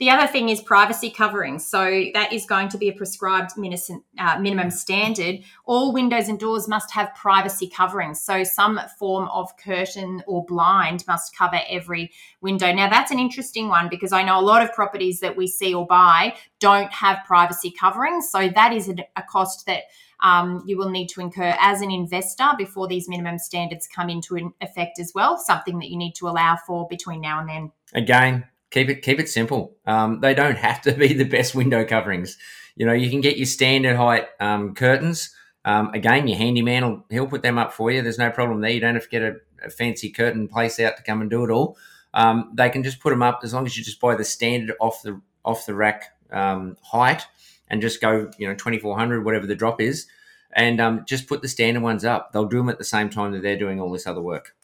The 0.01 0.09
other 0.09 0.27
thing 0.27 0.49
is 0.49 0.63
privacy 0.63 1.11
covering. 1.11 1.59
So 1.59 2.07
that 2.15 2.33
is 2.33 2.47
going 2.47 2.71
to 2.71 2.79
be 2.79 2.89
a 2.89 2.93
prescribed 2.93 3.51
uh, 3.53 4.39
minimum 4.41 4.71
standard. 4.71 5.41
All 5.67 5.93
windows 5.93 6.27
and 6.29 6.39
doors 6.39 6.67
must 6.67 6.91
have 6.93 7.15
privacy 7.15 7.69
covering. 7.69 8.15
So 8.15 8.43
some 8.43 8.81
form 8.99 9.29
of 9.29 9.55
curtain 9.59 10.23
or 10.27 10.47
blind 10.47 11.05
must 11.07 11.37
cover 11.37 11.61
every 11.69 12.13
window. 12.41 12.73
Now 12.73 12.89
that's 12.89 13.11
an 13.11 13.19
interesting 13.19 13.69
one 13.69 13.91
because 13.91 14.11
I 14.11 14.23
know 14.23 14.41
a 14.41 14.43
lot 14.43 14.63
of 14.63 14.73
properties 14.73 15.21
that 15.21 15.37
we 15.37 15.47
see 15.47 15.75
or 15.75 15.87
buy 15.87 16.35
don't 16.61 16.91
have 16.95 17.19
privacy 17.27 17.71
covering. 17.71 18.23
So 18.23 18.49
that 18.49 18.73
is 18.73 18.89
a, 18.89 18.95
a 19.17 19.23
cost 19.23 19.67
that 19.67 19.83
um, 20.23 20.63
you 20.67 20.79
will 20.79 20.91
need 20.91 21.09
to 21.09 21.21
incur 21.21 21.55
as 21.61 21.83
an 21.83 21.91
investor 21.91 22.49
before 22.57 22.89
these 22.89 23.07
minimum 23.07 23.39
standards 23.39 23.87
come 23.87 24.09
into 24.09 24.55
effect 24.63 24.99
as 24.99 25.13
well. 25.15 25.37
Something 25.37 25.79
that 25.81 25.91
you 25.91 25.99
need 25.99 26.15
to 26.15 26.27
allow 26.27 26.57
for 26.67 26.89
between 26.89 27.21
now 27.21 27.41
and 27.41 27.49
then. 27.51 27.73
Again, 27.93 28.47
keep 28.71 28.89
it 28.89 29.03
keep 29.03 29.19
it 29.21 29.29
simple. 29.29 29.77
Um, 29.87 30.21
they 30.21 30.35
don't 30.35 30.59
have 30.69 30.81
to 30.83 30.93
be 30.93 31.13
the 31.13 31.25
best 31.25 31.55
window 31.55 31.85
coverings. 31.85 32.39
You 32.77 32.87
know, 32.87 32.93
you 32.93 33.11
can 33.11 33.21
get 33.21 33.37
your 33.37 33.47
standard 33.47 33.97
height 33.97 34.27
um, 34.39 34.75
curtains. 34.75 35.35
Um, 35.65 35.91
again, 35.93 36.27
your 36.27 36.39
handyman 36.39 36.89
will 36.89 37.05
he'll 37.11 37.27
put 37.27 37.43
them 37.43 37.59
up 37.59 37.73
for 37.73 37.91
you. 37.91 38.03
There's 38.03 38.19
no 38.19 38.31
problem 38.31 38.61
there. 38.61 38.71
You 38.71 38.81
don't 38.81 38.95
have 38.95 39.05
to 39.05 39.11
get 39.11 39.23
a, 39.23 39.37
a 39.65 39.71
fancy 39.71 40.11
curtain 40.11 40.49
place 40.49 40.81
out 40.81 40.97
to 40.97 41.03
come 41.03 41.21
and 41.21 41.29
do 41.29 41.45
it 41.45 41.51
all. 41.51 41.77
Um, 42.15 42.53
they 42.55 42.71
can 42.71 42.83
just 42.83 43.01
put 43.01 43.11
them 43.11 43.23
up 43.23 43.41
as 43.45 43.55
long 43.55 43.67
as 43.67 43.77
you 43.77 43.85
just 43.85 44.01
buy 44.01 44.15
the 44.15 44.25
standard 44.25 44.75
off 44.81 45.03
the 45.03 45.21
off 45.45 45.67
the 45.67 45.75
rack 45.75 46.05
um, 46.33 46.77
height 46.83 47.27
and 47.69 47.81
just 47.81 48.01
go, 48.01 48.31
you 48.37 48.49
know, 48.49 48.55
2400, 48.55 49.25
whatever 49.25 49.47
the 49.47 49.55
drop 49.55 49.81
is, 49.81 50.07
and 50.53 50.81
um, 50.81 51.05
just 51.07 51.29
put 51.29 51.41
the 51.41 51.49
standard 51.49 51.83
ones 51.83 52.05
up. 52.05 52.33
They'll 52.33 52.47
do 52.47 52.59
them 52.59 52.69
at 52.69 52.79
the 52.79 52.85
same 52.85 53.11
time 53.11 53.33
that 53.33 53.43
they're 53.43 53.59
doing 53.59 53.81
all 53.81 53.93
this 53.93 54.07
other 54.07 54.21
work. 54.21 54.55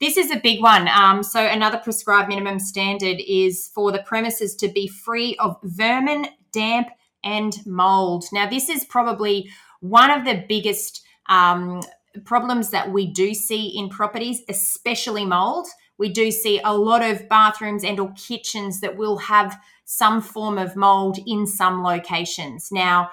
This 0.00 0.16
is 0.16 0.30
a 0.30 0.40
big 0.40 0.62
one. 0.62 0.88
Um, 0.88 1.22
so, 1.22 1.44
another 1.44 1.76
prescribed 1.76 2.28
minimum 2.28 2.58
standard 2.58 3.20
is 3.26 3.70
for 3.74 3.92
the 3.92 4.02
premises 4.02 4.56
to 4.56 4.68
be 4.68 4.88
free 4.88 5.36
of 5.36 5.58
vermin, 5.62 6.26
damp, 6.52 6.88
and 7.22 7.54
mold. 7.66 8.24
Now, 8.32 8.48
this 8.48 8.70
is 8.70 8.84
probably 8.84 9.50
one 9.80 10.10
of 10.10 10.24
the 10.24 10.44
biggest 10.48 11.02
um, 11.28 11.82
problems 12.24 12.70
that 12.70 12.90
we 12.90 13.12
do 13.12 13.34
see 13.34 13.76
in 13.76 13.90
properties, 13.90 14.40
especially 14.48 15.26
mold. 15.26 15.66
We 15.98 16.08
do 16.08 16.30
see 16.30 16.60
a 16.64 16.74
lot 16.74 17.02
of 17.02 17.28
bathrooms 17.28 17.84
and 17.84 18.00
or 18.00 18.10
kitchens 18.16 18.80
that 18.80 18.96
will 18.96 19.18
have 19.18 19.60
some 19.84 20.22
form 20.22 20.56
of 20.56 20.76
mold 20.76 21.18
in 21.26 21.46
some 21.46 21.82
locations. 21.82 22.72
Now, 22.72 23.10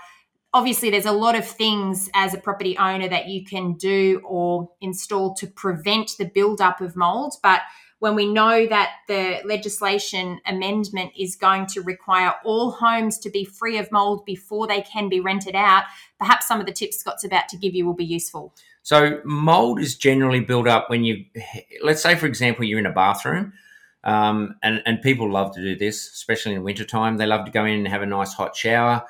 obviously 0.58 0.90
there's 0.90 1.06
a 1.06 1.12
lot 1.12 1.36
of 1.36 1.48
things 1.48 2.10
as 2.16 2.34
a 2.34 2.38
property 2.40 2.76
owner 2.80 3.08
that 3.08 3.28
you 3.28 3.46
can 3.46 3.74
do 3.74 4.20
or 4.26 4.68
install 4.82 5.36
to 5.36 5.46
prevent 5.46 6.14
the 6.18 6.26
buildup 6.26 6.82
of 6.82 6.96
mold 6.96 7.36
but 7.44 7.62
when 8.00 8.16
we 8.16 8.32
know 8.32 8.66
that 8.66 8.92
the 9.08 9.40
legislation 9.46 10.40
amendment 10.48 11.12
is 11.16 11.36
going 11.36 11.68
to 11.68 11.82
require 11.82 12.34
all 12.44 12.72
homes 12.72 13.20
to 13.20 13.30
be 13.30 13.46
free 13.46 13.78
of 13.78 13.92
mold 13.92 14.26
before 14.26 14.66
they 14.66 14.82
can 14.82 15.10
be 15.10 15.20
rented 15.20 15.54
out 15.54 15.84
perhaps 16.18 16.48
some 16.48 16.60
of 16.60 16.66
the 16.66 16.72
tips 16.72 16.98
scott's 16.98 17.24
about 17.24 17.48
to 17.48 17.56
give 17.56 17.76
you 17.76 17.86
will 17.86 17.94
be 17.94 18.04
useful. 18.04 18.52
So 18.82 19.22
mold 19.24 19.80
is 19.80 19.96
generally 19.96 20.40
built 20.40 20.68
up 20.68 20.90
when 20.90 21.04
you 21.04 21.24
let's 21.84 22.02
say 22.02 22.16
for 22.16 22.26
example 22.26 22.66
you're 22.66 22.80
in 22.80 22.88
a 22.88 22.92
bathroom 22.92 23.54
um, 24.04 24.56
and, 24.64 24.82
and 24.88 25.04
people 25.04 25.32
love 25.32 25.54
to 25.54 25.62
do 25.62 25.76
this 25.76 26.12
especially 26.14 26.56
in 26.56 26.64
wintertime. 26.64 27.18
They 27.18 27.28
love 27.28 27.46
to 27.46 27.52
go 27.52 27.64
in 27.64 27.76
and 27.76 27.88
have 27.88 28.02
a 28.02 28.08
nice 28.08 28.34
hot 28.34 28.56
shower 28.56 29.04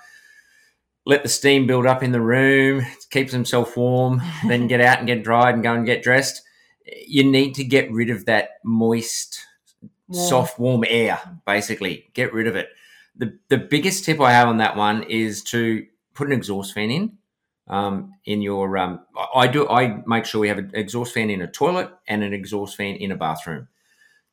let 1.07 1.23
the 1.23 1.29
steam 1.29 1.65
build 1.65 1.85
up 1.85 2.03
in 2.03 2.11
the 2.11 2.19
room, 2.19 2.85
keeps 3.09 3.31
himself 3.31 3.77
warm, 3.77 4.21
then 4.47 4.67
get 4.67 4.81
out 4.81 4.97
and 4.97 5.07
get 5.07 5.23
dried 5.23 5.55
and 5.55 5.63
go 5.63 5.73
and 5.73 5.85
get 5.85 6.03
dressed. 6.03 6.41
You 7.07 7.23
need 7.23 7.55
to 7.55 7.63
get 7.63 7.89
rid 7.91 8.09
of 8.09 8.25
that 8.25 8.59
moist, 8.63 9.39
warm. 10.09 10.27
soft, 10.27 10.59
warm 10.59 10.83
air, 10.87 11.17
basically. 11.45 12.09
Get 12.13 12.33
rid 12.33 12.45
of 12.45 12.57
it. 12.57 12.69
The, 13.15 13.39
the 13.47 13.57
biggest 13.57 14.03
tip 14.03 14.19
I 14.19 14.33
have 14.33 14.49
on 14.49 14.57
that 14.57 14.75
one 14.75 15.03
is 15.03 15.41
to 15.45 15.85
put 16.13 16.27
an 16.27 16.33
exhaust 16.33 16.73
fan 16.73 16.91
in. 16.91 17.17
Um, 17.69 18.13
in 18.25 18.41
your, 18.41 18.77
um, 18.77 19.01
I 19.33 19.47
do, 19.47 19.67
I 19.67 20.01
make 20.05 20.25
sure 20.25 20.39
we 20.39 20.47
have 20.49 20.57
an 20.57 20.71
exhaust 20.73 21.13
fan 21.13 21.29
in 21.29 21.41
a 21.41 21.47
toilet 21.47 21.89
and 22.07 22.23
an 22.23 22.33
exhaust 22.33 22.75
fan 22.77 22.95
in 22.95 23.11
a 23.11 23.15
bathroom. 23.15 23.67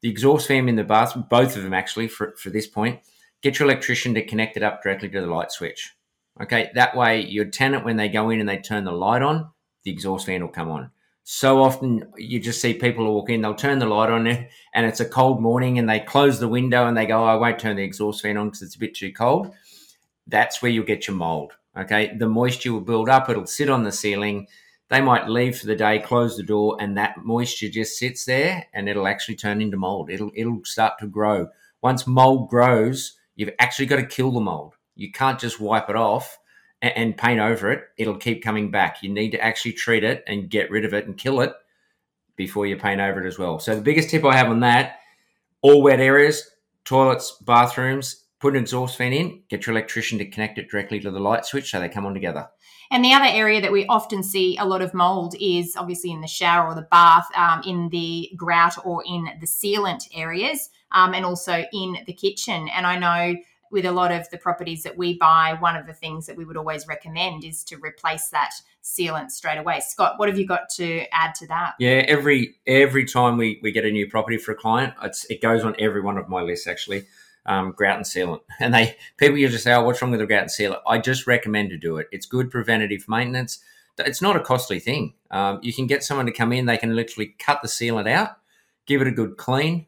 The 0.03 0.11
exhaust 0.11 0.49
fan 0.49 0.69
in 0.69 0.77
the 0.77 0.85
bathroom, 0.85 1.27
both 1.31 1.57
of 1.57 1.63
them 1.63 1.75
actually, 1.75 2.09
for, 2.09 2.35
for 2.37 2.51
this 2.51 2.67
point, 2.67 3.01
get 3.43 3.59
your 3.59 3.69
electrician 3.69 4.15
to 4.15 4.25
connect 4.25 4.57
it 4.57 4.63
up 4.63 4.83
directly 4.83 5.09
to 5.09 5.21
the 5.21 5.27
light 5.27 5.51
switch 5.51 5.95
Okay, 6.41 6.71
that 6.75 6.97
way 6.97 7.25
your 7.25 7.45
tenant, 7.45 7.85
when 7.85 7.97
they 7.97 8.09
go 8.09 8.31
in 8.31 8.41
and 8.41 8.49
they 8.49 8.59
turn 8.59 8.85
the 8.85 8.93
light 8.93 9.23
on, 9.23 9.51
the 9.85 9.91
exhaust 9.91 10.27
fan 10.27 10.43
will 10.43 10.49
come 10.49 10.71
on. 10.71 10.91
So 11.23 11.63
often 11.63 12.13
you 12.17 12.39
just 12.39 12.61
see 12.61 12.75
people 12.75 13.11
walk 13.11 13.31
in, 13.31 13.41
they'll 13.41 13.55
turn 13.55 13.79
the 13.79 13.87
light 13.87 14.11
on 14.11 14.27
and 14.27 14.47
it's 14.87 15.01
a 15.01 15.09
cold 15.09 15.41
morning 15.41 15.79
and 15.79 15.89
they 15.89 16.01
close 16.01 16.39
the 16.39 16.49
window 16.49 16.87
and 16.87 16.97
they 16.97 17.07
go, 17.07 17.23
oh, 17.23 17.27
I 17.27 17.37
won't 17.37 17.59
turn 17.59 17.77
the 17.77 17.83
exhaust 17.83 18.21
fan 18.21 18.37
on 18.37 18.49
because 18.49 18.63
it's 18.63 18.75
a 18.75 18.79
bit 18.81 18.95
too 18.95 19.13
cold. 19.13 19.55
That's 20.27 20.61
where 20.61 20.71
you'll 20.71 20.85
get 20.85 21.07
your 21.07 21.17
mold. 21.17 21.53
Okay, 21.77 22.15
the 22.17 22.29
moisture 22.29 22.73
will 22.73 22.81
build 22.81 23.09
up, 23.09 23.31
it'll 23.31 23.47
sit 23.47 23.71
on 23.71 23.85
the 23.85 23.93
ceiling. 23.93 24.47
They 24.91 25.01
might 25.01 25.29
leave 25.29 25.59
for 25.59 25.67
the 25.67 25.75
day, 25.75 25.99
close 25.99 26.37
the 26.37 26.43
door, 26.43 26.77
and 26.79 26.97
that 26.99 27.25
moisture 27.25 27.71
just 27.71 27.99
sits 27.99 28.27
there 28.27 28.67
and 28.75 28.89
it'll 28.89 29.09
actually 29.09 29.37
turn 29.37 29.63
into 29.63 29.77
mold. 29.77 30.11
It'll 30.11 30.31
it'll 30.35 30.65
start 30.65 30.99
to 30.99 31.07
grow. 31.07 31.49
Once 31.81 32.07
mold 32.07 32.51
grows, 32.51 33.17
you've 33.35 33.55
actually 33.59 33.87
got 33.87 33.97
to 33.97 34.07
kill 34.07 34.31
the 34.31 34.41
mold. 34.41 34.75
You 34.95 35.13
can't 35.13 35.39
just 35.39 35.61
wipe 35.61 35.91
it 35.91 35.97
off 35.97 36.39
and, 36.83 36.97
and 36.97 37.17
paint 37.17 37.41
over 37.41 37.73
it, 37.73 37.85
it'll 37.97 38.17
keep 38.17 38.43
coming 38.43 38.71
back. 38.71 39.03
You 39.03 39.11
need 39.11 39.31
to 39.31 39.41
actually 39.43 39.73
treat 39.73 40.05
it 40.05 40.23
and 40.27 40.51
get 40.51 40.71
rid 40.71 40.85
of 40.85 40.95
it 40.95 41.07
and 41.07 41.17
kill 41.17 41.41
it 41.41 41.53
before 42.37 42.67
you 42.67 42.77
paint 42.77 43.01
over 43.01 43.25
it 43.25 43.27
as 43.27 43.39
well. 43.39 43.59
So 43.59 43.75
the 43.75 43.81
biggest 43.81 44.11
tip 44.11 44.25
I 44.25 44.37
have 44.37 44.49
on 44.49 44.61
that, 44.61 44.99
all 45.63 45.83
wet 45.83 46.01
areas, 46.01 46.51
toilets, 46.85 47.39
bathrooms, 47.45 48.25
put 48.41 48.55
an 48.55 48.63
exhaust 48.63 48.99
fan 48.99 49.13
in, 49.13 49.43
get 49.49 49.67
your 49.67 49.75
electrician 49.75 50.19
to 50.19 50.29
connect 50.29 50.59
it 50.59 50.71
directly 50.71 51.01
to 51.01 51.11
the 51.11 51.21
light 51.21 51.47
switch 51.47 51.71
so 51.71 51.81
they 51.81 51.89
come 51.89 52.05
on 52.05 52.13
together. 52.13 52.47
And 52.91 53.03
the 53.03 53.15
other 53.15 53.29
area 53.29 53.63
that 53.63 53.73
we 53.73 53.87
often 53.87 54.23
see 54.23 54.59
a 54.59 54.67
lot 54.67 54.83
of 54.83 54.93
mold 54.93 55.35
is 55.41 55.75
obviously 55.77 56.11
in 56.11 56.21
the 56.21 56.27
shower 56.27 56.69
or 56.69 56.75
the 56.75 56.87
bath, 56.91 57.27
um, 57.35 57.63
in 57.67 57.89
the 57.89 58.31
grout 58.37 58.75
or 58.85 59.03
in 59.07 59.29
the 59.41 59.47
sealant 59.47 60.07
areas, 60.15 60.69
um, 60.93 61.15
and 61.15 61.25
also 61.25 61.65
in 61.73 61.97
the 62.07 62.13
kitchen. 62.13 62.69
And 62.69 62.87
I 62.87 62.99
know 62.99 63.41
with 63.75 63.85
a 63.85 63.93
lot 63.93 64.13
of 64.13 64.31
the 64.31 64.39
properties 64.39 64.85
that 64.85 64.97
we 64.97 65.19
buy, 65.19 65.57
one 65.59 65.75
of 65.75 65.85
the 65.85 65.93
things 65.93 66.27
that 66.27 66.37
we 66.37 66.45
would 66.45 66.57
always 66.57 66.87
recommend 66.87 67.45
is 67.45 67.65
to 67.65 67.77
replace 67.79 68.29
that 68.29 68.53
sealant 68.85 69.33
straight 69.33 69.59
away. 69.59 69.81
Scott, 69.81 70.15
what 70.17 70.29
have 70.29 70.39
you 70.39 70.47
got 70.47 70.69
to 70.77 71.05
add 71.13 71.35
to 71.35 71.47
that? 71.49 71.75
Yeah, 71.81 72.05
every 72.07 72.55
every 72.69 73.05
time 73.05 73.37
we, 73.37 73.59
we 73.65 73.73
get 73.73 73.85
a 73.85 73.91
new 73.91 74.09
property 74.09 74.39
for 74.39 74.53
a 74.53 74.55
client, 74.55 74.95
it's 75.03 75.25
it 75.25 75.43
goes 75.43 75.65
on 75.65 75.75
every 75.81 76.01
one 76.01 76.17
of 76.17 76.29
my 76.29 76.41
lists 76.41 76.69
actually 76.69 77.05
um, 77.47 77.73
grout 77.73 77.97
and 77.97 78.07
sealant. 78.07 78.43
And 78.61 78.73
they 78.73 78.97
people 79.17 79.39
usually 79.39 79.59
say, 79.59 79.75
"Oh, 79.75 79.83
what's 79.83 80.01
wrong 80.01 80.13
with 80.13 80.21
the 80.21 80.27
grout 80.27 80.43
and 80.43 80.51
sealant?" 80.51 80.81
I 80.87 80.99
just 80.99 81.27
recommend 81.27 81.71
to 81.71 81.77
do 81.77 81.97
it. 81.97 82.07
It's 82.13 82.27
good 82.27 82.53
preventative 82.53 83.09
maintenance. 83.09 83.59
It's 83.99 84.23
not 84.23 84.37
a 84.37 84.41
costly 84.41 84.79
thing. 84.79 85.15
Um, 85.33 85.59
you 85.63 85.73
can 85.73 85.89
get 85.89 86.05
someone 86.05 86.27
to 86.27 86.33
come 86.33 86.53
in. 86.53 86.67
They 86.67 86.79
can 86.79 86.95
literally 86.95 87.35
cut 87.41 87.61
the 87.61 87.69
sealant 87.69 88.09
out, 88.09 88.37
give 88.87 89.01
it 89.01 89.09
a 89.09 89.13
good 89.13 89.37
clean, 89.37 89.87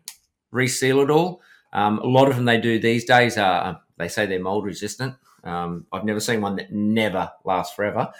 reseal 0.50 1.00
it 1.00 1.11
all. 1.11 1.40
Um, 1.73 1.99
a 1.99 2.06
lot 2.06 2.28
of 2.28 2.37
them 2.37 2.44
they 2.44 2.61
do 2.61 2.78
these 2.78 3.04
days 3.04 3.37
are 3.37 3.80
they 3.99 4.08
say 4.08 4.26
they're 4.26 4.40
mold 4.40 4.64
resistant. 4.64 5.14
Um, 5.44 5.87
I've 5.92 6.04
never 6.04 6.20
seen 6.20 6.40
one 6.40 6.56
that 6.56 6.73
never 6.73 7.30
lasts 7.44 7.75
forever, 7.75 8.12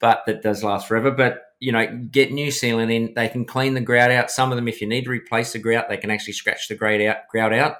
but 0.00 0.22
that 0.26 0.42
does 0.42 0.64
last 0.64 0.88
forever. 0.88 1.10
But 1.10 1.42
you 1.60 1.72
know, 1.72 1.86
get 2.10 2.32
new 2.32 2.48
sealant 2.48 2.92
in. 2.92 3.14
They 3.14 3.28
can 3.28 3.44
clean 3.44 3.74
the 3.74 3.80
grout 3.80 4.10
out. 4.10 4.30
Some 4.30 4.50
of 4.50 4.56
them, 4.56 4.66
if 4.66 4.80
you 4.80 4.88
need 4.88 5.04
to 5.04 5.10
replace 5.10 5.52
the 5.52 5.58
grout, 5.58 5.88
they 5.88 5.96
can 5.96 6.10
actually 6.10 6.32
scratch 6.32 6.68
the 6.68 6.74
grout 6.74 7.00
out, 7.00 7.28
grout 7.30 7.52
out 7.52 7.76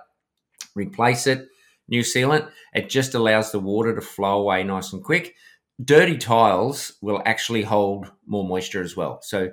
replace 0.75 1.27
it, 1.27 1.49
new 1.89 2.03
sealant. 2.03 2.51
It 2.75 2.89
just 2.89 3.15
allows 3.15 3.53
the 3.53 3.61
water 3.61 3.95
to 3.95 4.01
flow 4.01 4.41
away 4.41 4.65
nice 4.65 4.93
and 4.93 5.03
quick. 5.03 5.35
Dirty 5.83 6.17
tiles 6.17 6.93
will 7.01 7.23
actually 7.25 7.63
hold 7.63 8.11
more 8.27 8.47
moisture 8.47 8.83
as 8.83 8.97
well. 8.97 9.21
So 9.23 9.51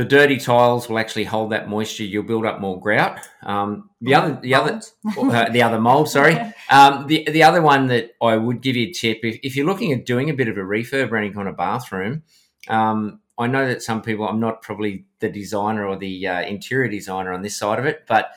the 0.00 0.06
dirty 0.06 0.38
tiles 0.38 0.88
will 0.88 0.98
actually 0.98 1.24
hold 1.24 1.52
that 1.52 1.68
moisture. 1.68 2.04
You'll 2.04 2.22
build 2.22 2.46
up 2.46 2.58
more 2.58 2.80
grout. 2.80 3.20
Um, 3.42 3.90
the 4.00 4.14
other, 4.14 4.40
the 4.40 4.54
other, 4.54 4.80
uh, 5.18 5.50
the 5.50 5.62
other 5.62 5.78
mold. 5.78 6.08
Sorry. 6.08 6.38
Um, 6.70 7.08
the 7.08 7.28
the 7.28 7.42
other 7.42 7.62
one 7.62 7.88
that 7.88 8.12
I 8.22 8.36
would 8.36 8.60
give 8.60 8.76
you 8.76 8.90
a 8.90 8.92
tip 8.92 9.24
if, 9.24 9.40
if 9.42 9.56
you're 9.56 9.66
looking 9.66 9.90
at 9.90 10.06
doing 10.06 10.30
a 10.30 10.34
bit 10.34 10.46
of 10.46 10.56
a 10.56 10.60
refurb 10.60 11.10
or 11.10 11.16
any 11.16 11.30
kind 11.30 11.48
of 11.48 11.56
bathroom. 11.56 12.22
Um, 12.68 13.18
I 13.36 13.48
know 13.48 13.66
that 13.66 13.82
some 13.82 14.02
people. 14.02 14.28
I'm 14.28 14.38
not 14.38 14.62
probably 14.62 15.06
the 15.18 15.28
designer 15.28 15.84
or 15.84 15.96
the 15.96 16.28
uh, 16.28 16.42
interior 16.42 16.88
designer 16.88 17.32
on 17.32 17.42
this 17.42 17.56
side 17.56 17.80
of 17.80 17.86
it, 17.86 18.04
but 18.06 18.30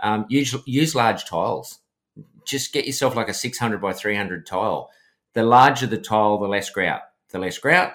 um, 0.00 0.26
use, 0.28 0.54
use 0.64 0.94
large 0.94 1.24
tiles. 1.24 1.80
Just 2.46 2.72
get 2.72 2.86
yourself 2.86 3.16
like 3.16 3.28
a 3.28 3.34
600 3.34 3.80
by 3.80 3.92
300 3.92 4.46
tile. 4.46 4.88
The 5.32 5.42
larger 5.42 5.88
the 5.88 5.98
tile, 5.98 6.38
the 6.38 6.46
less 6.46 6.70
grout. 6.70 7.00
The 7.30 7.40
less 7.40 7.58
grout, 7.58 7.94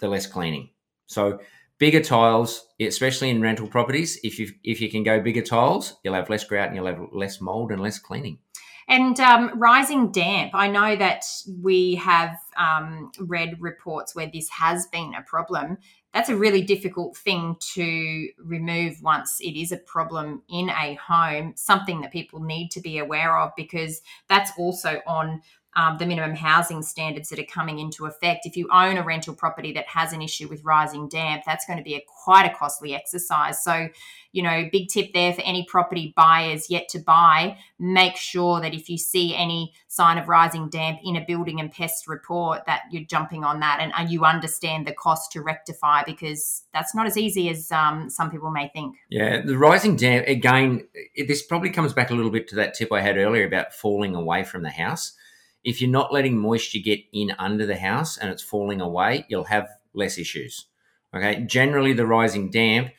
the 0.00 0.08
less 0.08 0.26
cleaning. 0.26 0.70
So 1.06 1.38
bigger 1.80 2.00
tiles, 2.00 2.68
especially 2.78 3.30
in 3.30 3.40
rental 3.40 3.66
properties, 3.66 4.20
if 4.22 4.38
you 4.38 4.52
if 4.62 4.80
you 4.80 4.88
can 4.88 5.02
go 5.02 5.20
bigger 5.20 5.42
tiles, 5.42 5.96
you'll 6.04 6.14
have 6.14 6.30
less 6.30 6.44
grout 6.44 6.68
and 6.68 6.76
you'll 6.76 6.86
have 6.86 7.00
less 7.12 7.40
mold 7.40 7.72
and 7.72 7.82
less 7.82 7.98
cleaning. 7.98 8.38
And 8.86 9.18
um, 9.20 9.58
rising 9.58 10.10
damp, 10.10 10.52
I 10.54 10.68
know 10.68 10.96
that 10.96 11.24
we 11.60 11.94
have 11.96 12.36
um, 12.56 13.10
read 13.20 13.60
reports 13.60 14.14
where 14.14 14.28
this 14.32 14.48
has 14.50 14.86
been 14.88 15.14
a 15.14 15.22
problem 15.22 15.78
that's 16.12 16.28
a 16.28 16.36
really 16.36 16.62
difficult 16.62 17.16
thing 17.16 17.56
to 17.74 18.28
remove 18.38 19.00
once 19.02 19.40
it 19.40 19.56
is 19.56 19.70
a 19.70 19.76
problem 19.76 20.42
in 20.48 20.68
a 20.70 20.94
home, 20.94 21.52
something 21.56 22.00
that 22.00 22.12
people 22.12 22.40
need 22.40 22.70
to 22.72 22.80
be 22.80 22.98
aware 22.98 23.38
of 23.38 23.52
because 23.56 24.02
that's 24.28 24.50
also 24.58 25.00
on 25.06 25.42
um, 25.76 25.98
the 25.98 26.06
minimum 26.06 26.34
housing 26.34 26.82
standards 26.82 27.28
that 27.28 27.38
are 27.38 27.44
coming 27.44 27.78
into 27.78 28.06
effect. 28.06 28.44
If 28.44 28.56
you 28.56 28.68
own 28.72 28.96
a 28.96 29.04
rental 29.04 29.34
property 29.34 29.72
that 29.74 29.86
has 29.86 30.12
an 30.12 30.20
issue 30.20 30.48
with 30.48 30.64
rising 30.64 31.08
damp, 31.08 31.44
that's 31.46 31.64
going 31.64 31.78
to 31.78 31.84
be 31.84 31.94
a 31.94 32.02
quite 32.06 32.44
a 32.44 32.54
costly 32.54 32.92
exercise. 32.92 33.62
So, 33.62 33.88
you 34.32 34.42
know, 34.42 34.68
big 34.72 34.88
tip 34.88 35.12
there 35.12 35.32
for 35.32 35.42
any 35.42 35.64
property 35.64 36.12
buyers 36.16 36.70
yet 36.70 36.88
to 36.88 36.98
buy, 36.98 37.56
make 37.78 38.16
sure 38.16 38.60
that 38.60 38.74
if 38.74 38.88
you 38.88 38.98
see 38.98 39.34
any 39.34 39.72
sign 39.86 40.18
of 40.18 40.28
rising 40.28 40.68
damp 40.68 40.98
in 41.04 41.14
a 41.14 41.24
building 41.24 41.60
and 41.60 41.70
pest 41.70 42.08
report, 42.08 42.66
that 42.66 42.82
you're 42.90 43.04
jumping 43.04 43.44
on 43.44 43.60
that 43.60 43.78
and, 43.80 43.92
and 43.96 44.10
you 44.10 44.24
understand 44.24 44.86
the 44.86 44.92
cost 44.92 45.30
to 45.32 45.40
rectify 45.40 46.02
because 46.04 46.62
that's 46.74 46.96
not 46.96 47.06
as 47.06 47.16
easy 47.16 47.48
as 47.48 47.70
um, 47.70 48.10
some 48.10 48.30
people 48.30 48.50
may 48.50 48.68
think. 48.68 48.96
Yeah, 49.08 49.40
the 49.40 49.56
rising 49.56 49.94
damp 49.94 50.26
again. 50.26 50.88
This 51.16 51.42
probably 51.42 51.70
comes 51.70 51.92
back 51.92 52.10
a 52.10 52.14
little 52.14 52.30
bit 52.30 52.48
to 52.48 52.56
that 52.56 52.74
tip 52.74 52.92
I 52.92 53.00
had 53.00 53.16
earlier 53.16 53.46
about 53.46 53.72
falling 53.72 54.16
away 54.16 54.42
from 54.42 54.62
the 54.62 54.70
house 54.70 55.16
if 55.64 55.80
you're 55.80 55.90
not 55.90 56.12
letting 56.12 56.38
moisture 56.38 56.78
get 56.78 57.00
in 57.12 57.32
under 57.38 57.66
the 57.66 57.76
house 57.76 58.16
and 58.16 58.30
it's 58.30 58.42
falling 58.42 58.80
away, 58.80 59.26
you'll 59.28 59.44
have 59.44 59.68
less 59.94 60.18
issues. 60.18 60.66
Okay. 61.14 61.42
Generally, 61.42 61.94
the 61.94 62.06
rising 62.06 62.50
damp, 62.50 62.90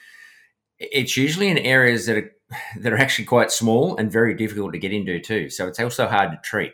it's 0.80 1.16
usually 1.16 1.48
in 1.48 1.58
areas 1.58 2.06
that 2.06 2.18
are 2.18 2.32
that 2.80 2.94
are 2.94 2.98
actually 2.98 3.26
quite 3.26 3.52
small 3.52 3.96
and 3.98 4.12
very 4.12 4.34
difficult 4.34 4.74
to 4.74 4.80
get 4.80 4.94
into 4.94 5.20
too. 5.20 5.50
So 5.50 5.68
it's 5.68 5.80
also 5.80 6.08
hard 6.08 6.32
to 6.32 6.40
treat. 6.44 6.74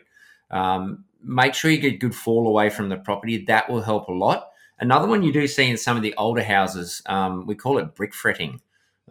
Um, 0.50 1.04
make 1.22 1.54
sure 1.54 1.70
you 1.70 1.78
get 1.78 2.00
good 2.00 2.14
fall 2.14 2.46
away 2.46 2.70
from 2.70 2.88
the 2.88 2.96
property. 2.96 3.44
That 3.46 3.70
will 3.70 3.82
help 3.82 4.08
a 4.08 4.12
lot. 4.12 4.48
Another 4.80 5.08
one 5.08 5.22
you 5.22 5.32
do 5.32 5.46
see 5.46 5.68
in 5.68 5.76
some 5.76 5.96
of 5.96 6.02
the 6.02 6.14
older 6.16 6.42
houses, 6.42 7.02
um, 7.06 7.46
we 7.46 7.54
call 7.56 7.78
it 7.78 7.96
brick 7.96 8.14
fretting. 8.14 8.60